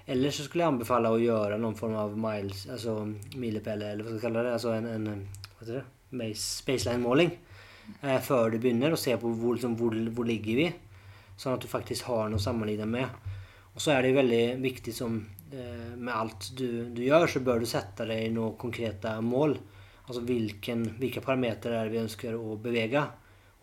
Eller 0.10 0.34
så 0.34 0.46
skulle 0.46 0.64
jeg 0.64 0.74
anbefale 0.74 1.12
å 1.14 1.22
gjøre 1.22 1.60
noen 1.62 1.78
form 1.78 1.94
av 2.02 2.16
miles, 2.18 2.64
altså 2.74 2.96
milepæle, 3.38 3.92
eller 3.92 4.06
hva 4.06 4.16
skal 4.16 4.18
vi 4.18 4.24
kalle 4.24 4.46
det, 4.48 4.56
altså 4.56 4.74
en, 4.74 4.90
en 4.90 6.66
baseline-måling 6.66 7.32
eh, 8.02 8.18
før 8.26 8.54
du 8.54 8.58
begynner, 8.58 8.98
og 8.98 9.02
se 9.02 9.14
på 9.22 9.30
hvor, 9.30 9.60
liksom, 9.60 9.78
hvor, 9.78 9.94
hvor 10.18 10.30
ligger 10.30 10.62
vi, 10.64 10.68
sånn 11.38 11.54
at 11.54 11.62
du 11.62 11.70
faktisk 11.70 12.10
har 12.10 12.30
noe 12.34 12.42
å 12.42 12.46
sammenligne 12.48 12.90
med. 12.90 13.34
Og 13.76 13.86
så 13.86 13.94
er 13.94 14.06
det 14.06 14.18
veldig 14.18 14.44
viktig 14.66 14.94
som 14.96 15.22
Eh, 15.22 15.35
med 15.54 16.10
alt 16.10 16.50
du, 16.58 16.90
du, 16.90 17.04
gjør, 17.06 17.28
så 17.30 17.40
bør 17.46 17.62
du 17.62 17.68
sette 17.70 18.08
deg 18.10 18.32
noen 18.34 18.58
konkrete 18.60 19.14
mål. 19.24 19.54
Altså 20.06 20.22
hvilken, 20.26 20.84
hvilke 21.00 21.24
parametere 21.26 21.80
er 21.82 21.92
vi 21.94 22.02
ønsker 22.02 22.36
å 22.38 22.58
bevege, 22.62 23.02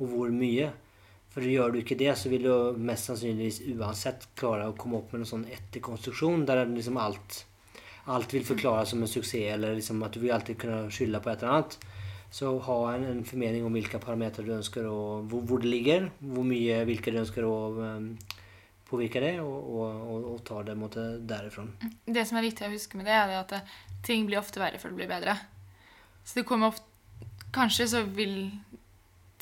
og 0.00 0.10
hvor 0.10 0.32
mye. 0.34 0.70
For 1.32 1.46
gjør 1.48 1.72
du 1.72 1.78
ikke 1.80 1.96
det, 1.96 2.10
så 2.18 2.28
vil 2.28 2.44
du 2.44 2.80
mest 2.82 3.08
sannsynligvis 3.08 3.62
uansett 3.72 4.26
klare 4.36 4.66
å 4.68 4.76
komme 4.76 4.98
opp 5.00 5.14
med 5.14 5.22
en 5.22 5.30
sånn 5.30 5.46
etterkonstruksjon 5.48 6.44
der 6.48 6.66
liksom 6.68 6.98
alt, 7.00 7.38
alt 8.12 8.34
vil 8.34 8.44
forklares 8.44 8.92
som 8.92 9.00
en 9.00 9.08
suksess, 9.08 9.54
eller 9.54 9.78
liksom 9.78 10.02
at 10.04 10.12
du 10.12 10.20
vil 10.20 10.34
alltid 10.36 10.60
kunne 10.60 10.82
skylde 10.92 11.22
på 11.24 11.32
et 11.32 11.44
eller 11.44 11.56
annet. 11.56 11.78
Så 12.32 12.50
ha 12.66 12.76
en, 12.94 13.06
en 13.08 13.24
formening 13.28 13.64
om 13.68 13.74
hvilke 13.76 14.00
parametere 14.00 14.48
du 14.48 14.54
ønsker, 14.58 14.88
og 14.88 15.30
hvor, 15.30 15.46
hvor, 15.48 15.62
det 15.62 15.72
ligger, 15.72 16.10
hvor 16.20 16.46
mye, 16.48 16.82
hvilke 16.88 17.12
du 17.12 17.20
ønsker 17.22 17.48
å 17.48 17.56
um, 17.78 18.06
påvirke 18.92 19.20
det, 19.24 19.32
og, 19.40 19.72
og, 19.82 20.28
og 20.34 20.40
ta 20.46 20.60
det 20.68 20.76
måte, 20.78 21.06
derifra. 21.26 21.64
Det 22.06 22.24
som 22.28 22.38
er 22.38 22.46
viktig 22.46 22.68
å 22.68 22.72
huske 22.76 23.00
med 23.00 23.08
det, 23.10 23.16
er 23.18 23.34
at 23.40 23.56
det, 23.56 23.62
ting 24.06 24.26
blir 24.28 24.38
ofte 24.42 24.60
verre 24.62 24.78
før 24.82 24.92
det 24.94 25.00
blir 25.02 25.10
bedre. 25.10 25.36
Så 26.22 26.38
det 26.40 26.46
kommer 26.48 26.70
ofte 26.70 26.86
kanskje 27.52 27.88
så 27.90 28.02
vil 28.16 28.50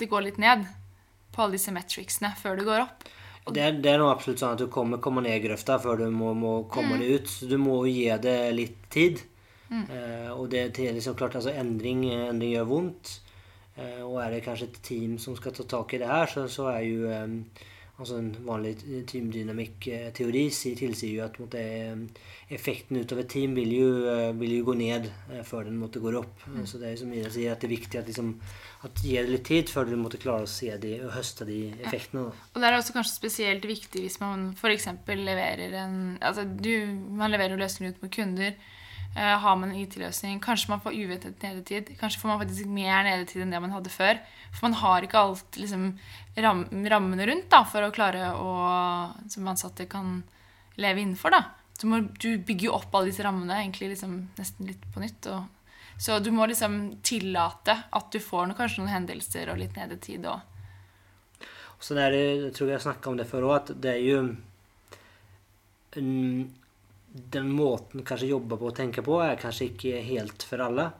det 0.00 0.08
gå 0.10 0.18
litt 0.24 0.38
ned 0.42 0.64
på 1.30 1.42
alle 1.44 1.54
disse 1.58 1.70
metricsene 1.74 2.32
før 2.40 2.56
det 2.58 2.64
går 2.66 2.80
opp. 2.86 3.04
Det 3.50 3.62
er, 3.62 3.76
det 3.82 3.90
er 3.92 3.98
noe 4.02 4.12
absolutt 4.14 4.40
sånn 4.42 4.54
at 4.56 4.60
du 4.62 4.66
kommer, 4.72 4.98
kommer 5.02 5.24
ned 5.24 5.36
i 5.38 5.42
grøfta 5.44 5.76
før 5.82 6.02
du 6.02 6.10
må, 6.14 6.32
må 6.36 6.54
komme 6.70 6.96
Mm. 6.96 7.00
deg 7.02 7.10
ut. 7.20 7.28
Så 7.30 7.48
du 7.50 7.56
må 7.58 7.76
gi 7.88 8.04
det 8.22 8.36
litt 8.54 8.78
tid. 8.92 9.22
Eh, 9.70 10.28
og 10.34 10.48
det 10.50 10.64
er 10.78 10.92
liksom 10.96 11.14
klart, 11.18 11.36
altså 11.38 11.52
endring, 11.54 12.04
endring 12.10 12.52
gjør 12.56 12.66
vondt. 12.68 13.12
Eh, 13.78 14.00
og 14.02 14.18
er 14.22 14.34
det 14.34 14.42
kanskje 14.44 14.66
et 14.68 14.80
team 14.82 15.16
som 15.22 15.36
skal 15.38 15.54
ta 15.56 15.62
tak 15.70 15.94
i 15.94 16.00
det 16.02 16.08
her, 16.10 16.26
så, 16.26 16.44
så 16.50 16.66
er 16.74 16.80
jo 16.88 17.06
eh, 17.10 17.28
altså 18.00 18.16
en 18.16 18.30
vanlig 18.46 18.72
teamdynamikk-teori 19.10 20.44
tilsier 20.78 21.12
jo 21.18 21.24
at 21.26 21.36
måte, 21.40 21.60
eh, 21.60 22.24
effekten 22.54 22.98
utover 23.00 23.26
team 23.28 23.54
vil 23.58 23.74
jo, 23.74 23.90
eh, 24.08 24.32
vil 24.40 24.56
jo 24.56 24.64
gå 24.70 24.76
ned 24.80 25.10
eh, 25.10 25.42
før 25.46 25.68
den 25.68 25.78
måtte 25.80 26.00
gå 26.02 26.12
opp. 26.18 26.46
Mm. 26.48 26.64
Så 26.66 26.80
det 26.80 26.90
er 26.90 26.96
som 27.00 27.12
Ida 27.12 27.30
sier, 27.30 27.52
at 27.52 27.60
det 27.60 27.68
er 27.68 27.76
viktig 27.76 28.00
at, 28.00 28.08
liksom, 28.08 28.32
at 28.88 29.04
gi 29.04 29.16
det 29.18 29.28
litt 29.28 29.46
tid 29.50 29.72
før 29.72 29.90
du 29.90 29.96
måtte 30.00 30.22
klare 30.22 30.48
å 30.48 30.50
se 30.50 30.72
de, 30.80 30.96
og 31.04 31.14
høste 31.18 31.46
de 31.48 31.60
effektene. 31.84 32.26
Ja. 32.30 32.48
Og 32.54 32.60
det 32.62 32.70
er 32.70 32.78
også 32.78 32.96
kanskje 32.96 33.18
spesielt 33.18 33.68
viktig 33.68 34.06
hvis 34.06 34.20
man 34.22 34.50
f.eks. 34.56 34.88
leverer 35.06 35.76
en 35.84 35.98
Altså 36.20 36.44
du, 36.44 36.72
man 37.16 37.32
leverer 37.32 37.60
løsninger 37.60 37.94
ut 37.94 38.04
mot 38.04 38.12
kunder. 38.14 38.56
Eh, 39.16 39.38
har 39.38 39.56
man 39.56 39.70
en 39.70 39.76
IT-løsning, 39.76 40.38
kanskje 40.40 40.70
man 40.70 40.80
får 40.80 40.94
uventet 40.94 41.42
nedetid. 41.42 41.88
Kanskje 41.98 42.20
får 42.20 42.28
man 42.30 42.38
faktisk 42.44 42.66
mer 42.70 43.02
nedetid 43.02 43.42
enn 43.42 43.50
det 43.50 43.60
man 43.62 43.72
hadde 43.74 43.90
før. 43.90 44.20
For 44.54 44.68
man 44.68 44.76
har 44.78 45.06
ikke 45.06 45.18
alt 45.18 45.58
liksom, 45.58 45.88
ram, 46.38 46.62
rammene 46.92 47.26
rundt 47.26 47.48
da, 47.50 47.64
for 47.66 47.82
å 47.82 47.94
klare 47.94 48.30
å 48.38 48.50
Som 49.30 49.48
ansatte 49.50 49.88
kan 49.90 50.22
leve 50.78 51.02
innenfor. 51.02 51.34
da. 51.34 51.42
Så 51.74 51.88
må, 51.90 52.00
du 52.22 52.38
bygger 52.38 52.68
jo 52.68 52.76
opp 52.76 52.94
alle 52.94 53.10
disse 53.10 53.24
rammene 53.24 53.58
egentlig 53.58 53.94
liksom, 53.94 54.14
nesten 54.38 54.68
litt 54.68 54.86
på 54.94 55.02
nytt. 55.02 55.26
Og, 55.26 55.74
så 55.98 56.20
du 56.22 56.30
må 56.30 56.46
liksom 56.46 57.00
tillate 57.02 57.76
at 57.90 58.12
du 58.12 58.20
får 58.22 58.46
noe, 58.46 58.56
kanskje 58.56 58.84
noen 58.84 58.94
hendelser 58.94 59.50
og 59.50 59.58
litt 59.58 59.74
nedetid. 59.76 60.28
Og, 60.30 60.38
Så 61.80 61.96
det 61.98 62.06
er, 62.06 62.18
jeg 62.20 62.54
tror 62.54 62.68
jeg 62.70 62.78
har 62.78 62.86
snakka 62.86 63.10
om 63.10 63.18
det 63.18 63.26
før 63.26 63.48
òg, 63.48 63.56
at 63.56 63.74
det 63.80 63.96
er 63.96 64.02
jo 64.06 64.22
den 67.10 67.50
måten 67.50 68.04
kanskje 68.06 68.30
jobbe 68.30 68.58
på 68.58 68.70
og 68.70 68.76
tenke 68.76 69.02
på 69.06 69.18
er 69.24 69.38
kanskje 69.40 69.70
ikke 69.72 70.02
helt 70.06 70.44
for 70.46 70.62
alle. 70.66 70.90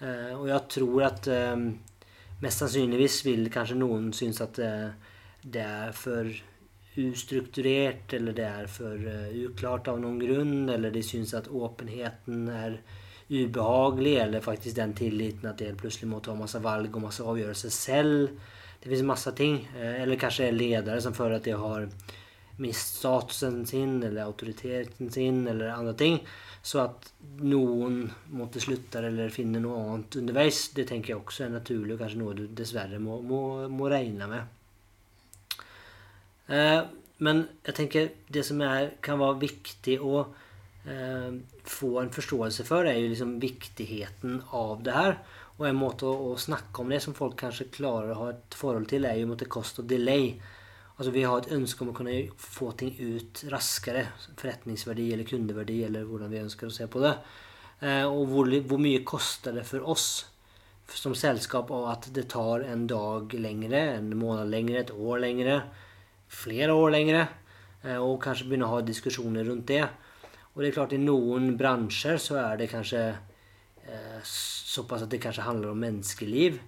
Eh, 0.00 0.32
og 0.34 0.48
jeg 0.50 0.62
tror 0.76 1.06
at 1.06 1.28
eh, 1.30 1.68
mest 2.42 2.64
sannsynligvis 2.64 3.20
vil 3.26 3.46
kanskje 3.52 3.78
noen 3.78 4.10
synes 4.16 4.42
at 4.44 4.58
eh, 4.58 5.14
det 5.44 5.62
er 5.62 5.94
for 5.94 6.30
ustrukturert 6.96 8.12
eller 8.14 8.34
det 8.36 8.44
er 8.46 8.68
for 8.70 9.06
eh, 9.10 9.30
uklart 9.46 9.88
av 9.90 10.00
noen 10.02 10.18
grunn, 10.22 10.68
eller 10.70 10.94
det 10.94 11.04
synes 11.06 11.34
at 11.38 11.50
åpenheten 11.50 12.48
er 12.50 12.78
ubehaglig 13.30 14.18
eller 14.20 14.44
faktisk 14.44 14.76
den 14.76 14.92
tilliten 14.94 15.48
at 15.48 15.58
det 15.62 15.74
plutselig 15.80 16.10
må 16.10 16.20
ta 16.22 16.34
masse 16.36 16.60
valg 16.62 16.92
og 16.94 17.06
masse 17.06 17.24
avgjørelser 17.24 17.72
selv. 17.72 18.28
Det 18.82 18.90
fins 18.92 19.06
masse 19.06 19.32
ting. 19.38 19.62
Eh, 19.78 20.02
Eller 20.02 20.20
kanskje 20.20 20.48
er 20.48 20.58
ledere 20.58 21.00
som 21.00 21.16
føler 21.16 21.40
at 21.40 21.48
de 21.48 21.56
har 21.56 21.88
mist 22.62 23.00
statusen 23.00 23.64
sin 23.66 24.02
eller 24.02 24.24
autoriteten 24.24 25.10
sin 25.10 25.46
eller 25.48 25.72
andre 25.74 25.94
ting. 25.98 26.18
Så 26.64 26.80
at 26.80 27.10
noen 27.44 28.06
måtte 28.32 28.62
slutte 28.62 29.02
eller 29.04 29.32
finne 29.34 29.60
noe 29.60 29.80
annet 29.82 30.16
underveis, 30.20 30.70
det 30.76 30.86
tenker 30.88 31.12
jeg 31.12 31.20
også 31.20 31.44
er 31.46 31.56
naturlig 31.58 31.96
og 31.96 32.04
kanskje 32.04 32.20
noe 32.22 32.36
du 32.38 32.44
dessverre 32.48 33.00
må, 33.02 33.18
må, 33.20 33.40
må 33.68 33.90
regne 33.92 34.28
med. 34.30 34.54
Eh, 36.46 36.80
men 37.24 37.44
jeg 37.66 37.76
tenker 37.76 38.08
det 38.32 38.46
som 38.48 38.62
er, 38.64 38.94
kan 39.04 39.20
være 39.20 39.42
viktig 39.44 39.98
å 40.02 40.24
eh, 40.88 41.30
få 41.68 41.92
en 42.00 42.12
forståelse 42.14 42.66
for, 42.68 42.88
er 42.88 42.98
jo 43.00 43.12
liksom 43.12 43.36
viktigheten 43.42 44.40
av 44.56 44.82
det 44.86 44.96
her. 44.96 45.18
Og 45.58 45.68
en 45.68 45.78
måte 45.78 46.08
å, 46.08 46.32
å 46.32 46.40
snakke 46.40 46.82
om 46.82 46.90
det 46.90 47.00
som 47.04 47.14
folk 47.16 47.36
kanskje 47.44 47.70
klarer 47.76 48.14
å 48.14 48.20
ha 48.22 48.32
et 48.32 48.56
forhold 48.58 48.88
til, 48.90 49.06
er 49.06 49.20
jo 49.20 49.28
mot 49.30 49.44
cost 49.52 49.78
og 49.82 49.88
delay. 49.90 50.32
Altså 50.94 51.10
Vi 51.10 51.24
har 51.26 51.40
et 51.40 51.54
ønske 51.56 51.82
om 51.82 51.90
å 51.90 51.96
kunne 51.96 52.14
få 52.38 52.70
ting 52.78 52.92
ut 52.94 53.42
raskere. 53.50 54.06
Forretningsverdi 54.38 55.08
eller 55.12 55.26
kundeverdi, 55.26 55.80
eller 55.88 56.06
hvordan 56.06 56.30
vi 56.30 56.42
ønsker 56.44 56.70
å 56.70 56.74
se 56.74 56.86
på 56.90 57.02
det. 57.02 57.16
Eh, 57.82 58.04
og 58.06 58.28
hvor, 58.30 58.50
hvor 58.68 58.82
mye 58.82 59.02
koster 59.06 59.56
det 59.56 59.66
for 59.66 59.82
oss 59.90 60.26
som 60.94 61.14
selskap 61.16 61.70
av 61.72 61.88
at 61.94 62.06
det 62.14 62.28
tar 62.30 62.62
en 62.68 62.84
dag 62.86 63.32
lengre, 63.40 63.80
en 63.96 64.12
måned 64.20 64.50
lengre, 64.52 64.84
et 64.84 64.92
år 64.94 65.22
lengre, 65.24 65.56
flere 66.28 66.76
år 66.76 66.94
lengre. 66.94 67.26
eh, 67.82 67.98
Og 67.98 68.20
kanskje 68.22 68.46
begynne 68.46 68.68
å 68.68 68.76
ha 68.76 68.84
diskusjoner 68.84 69.48
rundt 69.48 69.66
det. 69.72 69.82
Og 70.54 70.62
det 70.62 70.70
er 70.70 70.76
klart 70.76 70.94
i 70.94 71.02
noen 71.02 71.56
bransjer 71.58 72.20
så 72.22 72.38
er 72.38 72.60
det 72.60 72.70
kanskje 72.70 73.02
eh, 73.10 74.20
såpass 74.22 75.02
at 75.02 75.10
det 75.10 75.22
kanskje 75.24 75.48
handler 75.48 75.72
om 75.72 75.82
menneskeliv. 75.82 76.60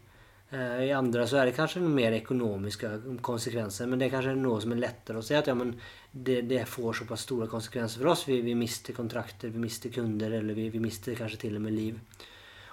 Eh, 0.50 0.84
I 0.86 0.92
andre 0.94 1.26
så 1.26 1.40
er 1.40 1.48
det 1.48 1.56
kanskje 1.56 1.82
mer 1.82 2.14
økonomiske 2.20 2.90
konsekvenser. 3.26 3.88
Men 3.90 3.98
det 3.98 4.08
er 4.08 4.14
kanskje 4.14 4.36
noe 4.38 4.60
som 4.62 4.74
er 4.74 4.82
lettere 4.84 5.20
å 5.20 5.26
si 5.26 5.34
at 5.38 5.50
ja, 5.50 5.56
men 5.58 5.74
det, 6.12 6.42
det 6.50 6.62
får 6.70 7.00
såpass 7.02 7.26
store 7.26 7.50
konsekvenser 7.50 8.02
for 8.02 8.12
oss. 8.14 8.26
Vi, 8.28 8.40
vi 8.46 8.54
mister 8.58 8.96
kontrakter, 8.96 9.50
vi 9.50 9.62
mister 9.66 9.92
kunder, 9.94 10.38
eller 10.38 10.58
vi, 10.58 10.68
vi 10.70 10.82
mister 10.82 11.18
kanskje 11.18 11.46
til 11.46 11.58
og 11.58 11.66
med 11.66 11.76
liv. 11.76 12.26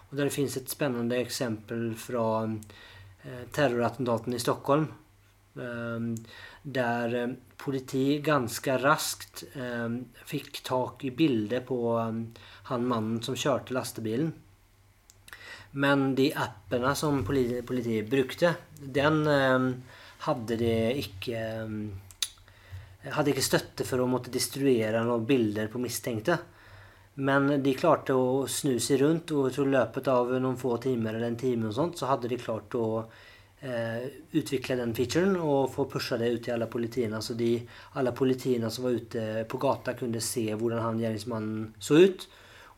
Og 0.10 0.18
der 0.20 0.30
finnes 0.34 0.60
et 0.60 0.70
spennende 0.70 1.18
eksempel 1.18 1.96
fra 1.98 2.28
eh, 2.46 3.48
terrorattentaten 3.56 4.38
i 4.38 4.42
Stockholm. 4.44 4.86
Eh, 5.58 6.06
der 6.78 7.18
eh, 7.18 7.34
politi 7.58 8.20
ganske 8.22 8.78
raskt 8.84 9.48
eh, 9.58 9.98
fikk 10.30 10.62
tak 10.68 11.08
i 11.10 11.16
bildet 11.18 11.66
på 11.66 11.80
eh, 11.98 12.22
han 12.70 12.86
mannen 12.86 13.24
som 13.26 13.34
kjørte 13.34 13.74
lastebilen. 13.74 14.30
Men 15.74 16.14
de 16.16 16.30
appene 16.38 16.94
som 16.96 17.24
politiet, 17.26 17.66
politiet 17.66 18.10
brukte, 18.10 18.54
den 18.78 19.24
eh, 19.28 19.70
hadde 20.28 20.58
de 20.60 20.74
ikke 21.02 21.44
eh, 21.44 21.78
Hadde 23.04 23.34
ikke 23.34 23.44
støtte 23.44 23.84
for 23.84 24.00
å 24.00 24.06
måtte 24.08 24.32
destruere 24.32 25.02
noen 25.04 25.26
bilder 25.28 25.68
på 25.68 25.82
mistenkte. 25.84 26.38
Men 27.20 27.50
de 27.60 27.74
klarte 27.76 28.16
å 28.16 28.46
snu 28.48 28.78
seg 28.80 29.02
rundt, 29.02 29.34
og 29.36 29.52
i 29.52 29.66
løpet 29.68 30.08
av 30.08 30.32
noen 30.40 30.56
få 30.56 30.78
timer 30.82 31.18
eller 31.18 31.28
en 31.28 31.38
time 31.38 31.68
og 31.68 31.76
sånt, 31.76 32.00
så 32.00 32.08
hadde 32.08 32.32
de 32.32 32.40
klart 32.40 32.74
å 32.80 32.86
eh, 33.60 34.08
utvikle 34.40 34.80
den 34.80 34.96
featuren 34.96 35.36
og 35.36 35.68
få 35.76 35.86
pusha 35.92 36.18
det 36.22 36.32
ut 36.32 36.46
til 36.48 36.56
alle 36.56 36.70
politiene. 36.72 37.20
Så 37.20 37.36
de, 37.36 37.58
alle 38.00 38.16
politiene 38.16 38.72
som 38.72 38.88
var 38.88 38.98
ute 38.98 39.44
på 39.52 39.60
gata, 39.62 39.98
kunne 40.00 40.24
se 40.24 40.48
hvordan 40.54 40.86
han 40.88 41.04
gjerningsmannen 41.04 41.74
så 41.84 42.00
ut, 42.08 42.28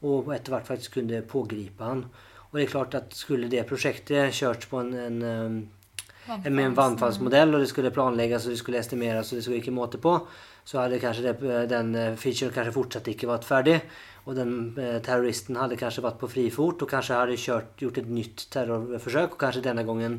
og 0.10 0.34
etter 0.36 0.58
hvert 0.58 0.74
faktisk 0.74 0.98
kunne 1.00 1.22
pågripe 1.30 1.86
han. 1.86 2.08
Og 2.52 2.58
det 2.60 2.66
er 2.66 2.72
klart 2.72 2.98
at 2.98 3.16
skulle 3.16 3.50
det 3.52 3.66
prosjektet 3.70 4.34
kjørt 4.36 4.68
på 4.72 4.82
en, 4.82 4.94
en, 4.96 5.22
en, 5.26 6.54
med 6.54 6.66
en 6.66 6.78
vannfallsmodell, 6.78 7.54
og 7.54 7.64
det 7.64 7.70
skulle 7.72 7.94
planlegges 7.96 8.48
og 8.48 8.56
det 8.56 8.62
skulle 8.62 8.82
estimeres 8.82 9.32
og 9.32 9.40
det 9.40 9.46
skulle 9.46 9.62
ikke 9.62 9.76
måte 9.76 10.02
på, 10.02 10.18
så 10.66 10.82
hadde 10.82 11.02
kanskje 11.02 11.28
det, 11.28 11.56
den 11.70 11.92
eh, 12.00 12.16
featuren 12.18 12.54
kanskje 12.56 12.74
fortsatt 12.74 13.10
ikke 13.12 13.30
vært 13.30 13.46
ferdig. 13.46 13.80
Og 14.26 14.34
den 14.38 14.56
eh, 14.82 14.98
terroristen 15.06 15.60
hadde 15.60 15.78
kanskje 15.78 16.04
vært 16.06 16.18
på 16.22 16.30
frifot 16.32 16.82
og 16.82 16.90
kanskje 16.90 17.20
hadde 17.20 17.38
kjørt, 17.38 17.76
gjort 17.82 18.00
et 18.02 18.10
nytt 18.10 18.48
terrorforsøk, 18.56 19.36
og 19.36 19.42
kanskje 19.44 19.68
denne 19.68 19.86
gangen 19.86 20.18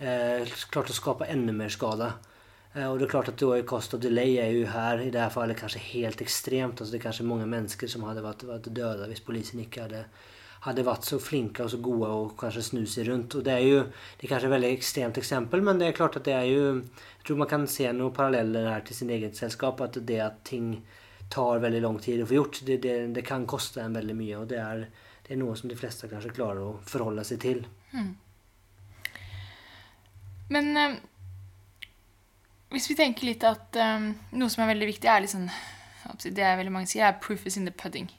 eh, 0.00 0.56
klart 0.72 0.92
å 0.92 0.96
skape 0.96 1.28
enda 1.32 1.52
mer 1.56 1.72
skade. 1.72 2.08
Eh, 2.76 2.86
og 2.86 2.98
det 2.98 3.06
er 3.06 3.12
klart 3.12 3.30
at 3.32 3.40
da 3.40 3.58
cost 3.68 3.96
of 3.96 4.02
delay 4.04 4.38
er 4.40 4.52
jo 4.52 4.64
her 4.72 5.04
i 5.04 5.10
det 5.12 5.20
her 5.20 5.32
fallet 5.32 5.58
kanskje 5.60 5.84
helt 5.90 6.24
ekstremt. 6.24 6.80
Altså 6.80 6.92
det 6.92 7.00
er 7.00 7.06
kanskje 7.08 7.28
mange 7.28 7.48
mennesker 7.50 7.90
som 7.92 8.04
hadde 8.08 8.24
vært, 8.24 8.46
vært 8.48 8.72
døde 8.72 9.08
hvis 9.10 9.24
politiet 9.24 9.62
ikke 9.66 9.86
hadde 9.86 10.06
hadde 10.64 10.84
vært 10.86 11.06
så 11.06 11.18
flinke 11.22 11.64
og 11.64 11.70
så 11.72 11.78
gode 11.82 12.08
og 12.10 12.34
kanskje 12.40 12.64
snu 12.70 12.82
seg 12.90 13.08
rundt. 13.10 13.36
Og 13.38 13.44
det 13.46 13.54
er 13.54 13.64
jo 13.66 13.80
det 13.86 14.26
er 14.26 14.32
kanskje 14.32 14.48
et 14.48 14.54
veldig 14.56 14.72
ekstremt 14.76 15.20
eksempel, 15.20 15.62
men 15.62 15.80
det 15.80 15.90
er 15.90 15.98
klart 15.98 16.18
at 16.18 16.24
det 16.26 16.34
er 16.34 16.46
jo 16.50 16.64
Jeg 16.76 17.26
tror 17.26 17.38
man 17.42 17.50
kan 17.50 17.66
se 17.66 17.90
noen 17.92 18.14
paralleller 18.14 18.68
her 18.70 18.84
til 18.86 18.94
sin 18.96 19.10
eget 19.10 19.36
selskap. 19.36 19.80
At 19.80 19.98
det 20.06 20.20
at 20.22 20.44
ting 20.44 20.84
tar 21.28 21.58
veldig 21.58 21.82
lang 21.82 21.98
tid 21.98 22.22
å 22.22 22.26
få 22.26 22.38
gjort, 22.38 22.60
det, 22.66 22.76
det, 22.84 22.94
det 23.14 23.24
kan 23.26 23.46
koste 23.50 23.82
en 23.82 23.96
veldig 23.98 24.14
mye. 24.14 24.36
Og 24.38 24.46
det 24.48 24.60
er, 24.62 24.84
det 25.26 25.34
er 25.34 25.40
noe 25.40 25.56
som 25.58 25.70
de 25.70 25.78
fleste 25.78 26.08
kanskje 26.10 26.34
klarer 26.36 26.62
å 26.62 26.76
forholde 26.86 27.24
seg 27.26 27.42
til. 27.42 27.64
Men 30.54 30.76
eh, 30.78 30.98
hvis 32.74 32.90
vi 32.90 32.98
tenker 32.98 33.26
litt 33.26 33.46
at 33.46 33.78
eh, 33.80 34.12
noe 34.38 34.52
som 34.52 34.62
er 34.62 34.72
veldig 34.74 34.92
viktig, 34.92 35.10
er 35.10 35.24
liksom 35.26 35.48
Det 36.22 36.38
er 36.38 36.54
veldig 36.60 36.72
mange 36.72 36.86
sier, 36.86 37.08
er 37.08 37.18
'proof 37.18 37.46
is 37.46 37.56
in 37.56 37.66
the 37.66 37.74
pudding'. 37.74 38.12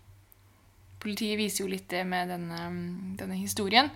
Politiet 1.02 1.38
viser 1.40 1.64
jo 1.64 1.72
litt 1.72 1.88
det 1.92 2.04
med 2.08 2.32
denne, 2.34 2.64
denne 3.20 3.38
historien. 3.38 3.92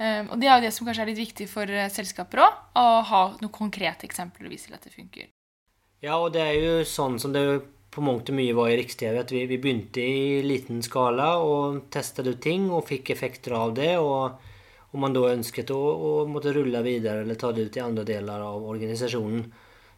Eh, 0.00 0.22
og 0.26 0.38
det 0.40 0.48
er 0.48 0.58
jo 0.58 0.66
det 0.68 0.72
som 0.76 0.86
kanskje 0.88 1.04
er 1.04 1.10
litt 1.12 1.20
viktig 1.20 1.48
for 1.50 1.68
eh, 1.68 1.90
selskaper 1.92 2.44
òg, 2.46 2.62
å 2.80 2.86
ha 3.10 3.24
noen 3.40 3.52
konkrete 3.52 4.08
eksempler 4.08 4.48
å 4.48 4.52
vise 4.52 4.70
til 4.70 4.78
at 4.78 4.86
det 4.86 4.94
funker. 4.94 5.28
Ja, 6.00 6.16
og 6.16 6.32
det 6.32 6.46
er 6.46 6.56
jo 6.56 6.74
sånn 6.88 7.18
som 7.20 7.34
det 7.36 7.44
på 7.90 8.02
mangt 8.06 8.30
og 8.30 8.36
mye 8.38 8.54
var 8.54 8.70
i 8.70 8.76
Riks-TV, 8.78 9.18
at 9.18 9.32
vi, 9.34 9.42
vi 9.50 9.58
begynte 9.60 10.00
i 10.00 10.40
liten 10.46 10.78
skala 10.86 11.32
og 11.42 11.90
testet 11.92 12.28
ut 12.30 12.38
ting 12.40 12.68
og 12.70 12.86
fikk 12.88 13.10
effekter 13.12 13.56
av 13.58 13.74
det. 13.76 13.96
Og 13.98 14.94
om 14.94 15.04
man 15.04 15.14
da 15.14 15.26
ønsket 15.32 15.72
å, 15.74 15.78
å 15.78 16.12
måtte 16.30 16.54
rulle 16.54 16.80
videre 16.86 17.24
eller 17.24 17.38
ta 17.38 17.50
det 17.54 17.66
ut 17.66 17.76
i 17.78 17.82
andre 17.82 18.06
deler 18.06 18.46
av 18.46 18.64
organisasjonen, 18.70 19.44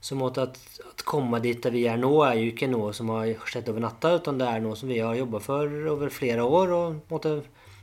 så 0.02 0.16
måte 0.18 0.48
at, 0.48 0.58
at 0.82 1.04
komme 1.06 1.38
dit 1.42 1.60
der 1.62 1.74
vi 1.74 1.84
er 1.86 2.00
nå, 2.00 2.10
er 2.26 2.40
jo 2.40 2.50
ikke 2.50 2.70
noe 2.70 2.90
som 2.96 3.12
har 3.14 3.30
skjedd 3.46 3.70
over 3.70 3.84
natta, 3.84 4.16
men 4.26 4.40
det 4.40 4.48
er 4.50 4.64
noe 4.64 4.78
som 4.78 4.90
vi 4.90 4.98
har 4.98 5.14
jobba 5.14 5.40
for 5.44 5.76
over 5.92 6.10
flere 6.10 6.42
år 6.42 6.74
og 6.74 7.12
måte, 7.12 7.36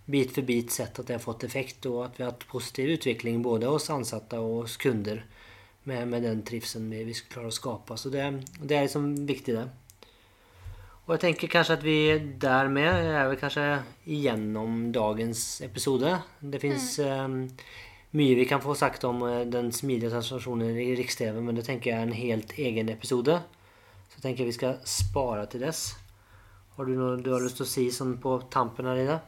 bit 0.09 0.33
for 0.35 0.43
bit 0.43 0.73
sett 0.73 0.99
at 0.99 1.07
det 1.07 1.15
har 1.15 1.23
fått 1.23 1.45
effekt, 1.45 1.85
og 1.85 2.01
at 2.07 2.17
vi 2.17 2.25
har 2.25 2.33
hatt 2.33 2.47
positiv 2.49 2.95
utvikling 2.97 3.43
både 3.45 3.69
hos 3.69 3.91
ansatte 3.93 4.39
og 4.41 4.63
hos 4.63 4.77
kunder 4.81 5.21
med, 5.87 6.07
med 6.09 6.25
den 6.25 6.41
trivselen 6.43 6.89
vi, 6.91 7.03
vi 7.07 7.15
klarer 7.29 7.51
å 7.51 7.55
skape. 7.55 7.97
Så 7.97 8.11
det, 8.13 8.25
det 8.59 8.77
er 8.77 8.87
liksom 8.87 9.11
viktig, 9.29 9.55
det. 9.55 9.67
Og 11.05 11.15
jeg 11.15 11.23
tenker 11.23 11.49
kanskje 11.49 11.77
at 11.79 11.85
vi 11.85 11.99
dermed 12.41 12.89
er 12.89 13.29
vel 13.31 13.39
kanskje 13.41 13.63
igjennom 14.05 14.89
dagens 14.93 15.61
episode. 15.65 16.11
Det 16.41 16.59
fins 16.61 16.91
mm. 17.01 17.37
um, 17.37 17.39
mye 18.17 18.35
vi 18.35 18.45
kan 18.49 18.61
få 18.61 18.75
sagt 18.77 19.03
om 19.05 19.21
uh, 19.21 19.45
den 19.45 19.71
smidige 19.75 20.11
transformasjonen 20.13 20.77
i 20.81 20.91
Riks-TV, 20.97 21.41
men 21.41 21.59
det 21.59 21.65
tenker 21.67 21.91
jeg 21.91 21.99
er 21.99 22.07
en 22.07 22.17
helt 22.17 22.53
egen 22.57 22.89
episode. 22.89 23.39
Så 24.09 24.17
jeg 24.17 24.25
tenker 24.25 24.49
vi 24.49 24.57
skal 24.57 24.79
spare 24.87 25.45
til 25.51 25.65
dess. 25.65 25.93
Har 26.75 26.87
du 26.87 26.95
noe 26.97 27.19
du 27.21 27.33
har 27.33 27.43
lyst 27.43 27.59
til 27.59 27.67
å 27.67 27.73
si 27.73 27.89
sånn 27.93 28.17
på 28.23 28.37
tampen 28.53 28.87
av 28.89 28.97
det? 28.97 29.19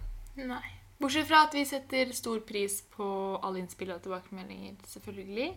Nei. 0.42 0.64
Bortsett 1.02 1.26
fra 1.26 1.48
at 1.48 1.56
vi 1.58 1.64
setter 1.66 2.12
stor 2.14 2.44
pris 2.46 2.76
på 2.94 3.06
alle 3.42 3.64
innspill 3.64 3.90
og 3.90 4.04
tilbakemeldinger, 4.04 4.76
selvfølgelig. 4.86 5.48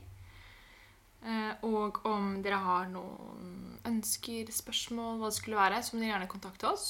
Eh, 1.24 1.50
og 1.68 2.00
om 2.08 2.38
dere 2.44 2.60
har 2.64 2.88
noen 2.92 3.76
ønsker, 3.88 4.48
spørsmål, 4.52 5.18
hva 5.20 5.28
det 5.28 5.36
skulle 5.36 5.60
være, 5.60 5.82
så 5.84 5.94
må 5.94 6.00
dere 6.00 6.14
gjerne 6.14 6.30
kontakte 6.32 6.70
oss. 6.70 6.88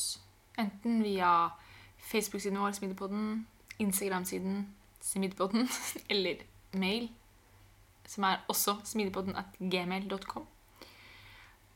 Enten 0.58 1.02
via 1.02 1.32
Facebook-siden 2.12 2.62
vår, 2.62 2.76
Smidepodden, 2.78 3.44
Instagram-siden 3.82 4.62
Smidepodden, 5.04 5.68
eller 6.12 6.42
mail, 6.72 7.10
som 8.08 8.24
er 8.28 8.42
også 8.48 8.78
smidepodden 8.88 9.36
at 9.36 9.58
gmail.com. 9.60 10.46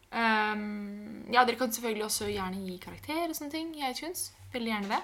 Um, 0.09 0.17
ehm, 0.17 1.29
ja, 1.33 1.45
dere 1.45 1.59
kan 1.61 1.73
selvfølgelig 1.73 2.05
også 2.07 2.31
gjerne 2.33 2.65
gi 2.65 2.79
karakter 2.81 3.29
og 3.29 3.37
sånne 3.37 3.53
ting 3.53 3.75
i 3.77 3.85
iTunes. 3.91 4.31
Veldig 4.55 4.73
gjerne 4.73 4.97
det. 4.97 5.03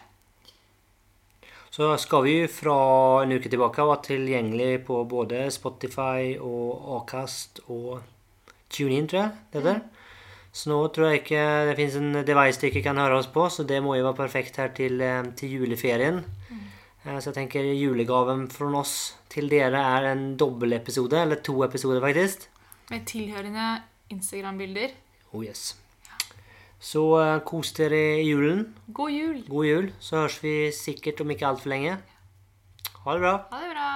Så 1.74 1.90
skal 1.98 2.22
vi 2.22 2.34
fra 2.46 2.78
en 3.24 3.34
uke 3.34 3.50
tilbake 3.50 3.82
være 3.82 4.02
tilgjengelig 4.06 4.84
på 4.86 5.00
både 5.10 5.48
Spotify 5.50 6.36
og 6.38 7.00
Acast 7.00 7.60
og 7.66 7.98
TuneIn, 8.70 9.08
tror 9.10 9.20
jeg. 9.20 9.30
det 9.52 9.64
der. 9.64 9.80
Så 10.54 10.70
nå 10.70 10.76
tror 10.94 11.10
jeg 11.10 11.24
ikke 11.24 11.42
det 11.66 11.74
fins 11.80 11.96
en 11.98 12.20
device 12.22 12.62
dere 12.62 12.82
kan 12.82 13.00
høre 13.02 13.18
oss 13.18 13.26
på, 13.26 13.48
så 13.50 13.66
det 13.66 13.80
må 13.82 13.96
jo 13.98 14.04
være 14.06 14.20
perfekt 14.20 14.60
her 14.62 14.70
til, 14.76 15.00
eh, 15.02 15.24
til 15.34 15.56
juleferien. 15.58 16.22
Mm. 16.50 16.60
Eh, 17.04 17.18
så 17.20 17.30
jeg 17.30 17.36
tenker 17.36 17.66
julegaven 17.76 18.46
fra 18.52 18.70
oss 18.80 19.14
til 19.32 19.50
dere 19.52 19.80
er 19.96 20.10
en 20.14 20.34
dobbeltepisode, 20.40 21.20
eller 21.20 21.42
to 21.44 21.58
episoder 21.66 22.00
faktisk. 22.00 22.48
Med 22.90 23.04
tilhørende 23.08 23.82
Instagram-bilder. 24.10 24.94
Oh 25.32 25.44
yes. 25.44 25.74
Så 26.84 27.00
uh, 27.16 27.38
kos 27.44 27.72
dere 27.76 28.20
i 28.20 28.26
julen. 28.28 28.66
God 28.92 29.10
jul. 29.10 29.38
God 29.48 29.66
jul. 29.66 29.86
Så 30.00 30.20
høres 30.20 30.42
vi 30.44 30.54
sikkert 30.76 31.22
om 31.24 31.32
ikke 31.32 31.48
altfor 31.48 31.72
lenge. 31.72 31.96
Ha 33.04 33.16
det 33.16 33.24
bra. 33.24 33.38
Ha 33.52 33.62
det 33.64 33.72
bra. 33.72 33.88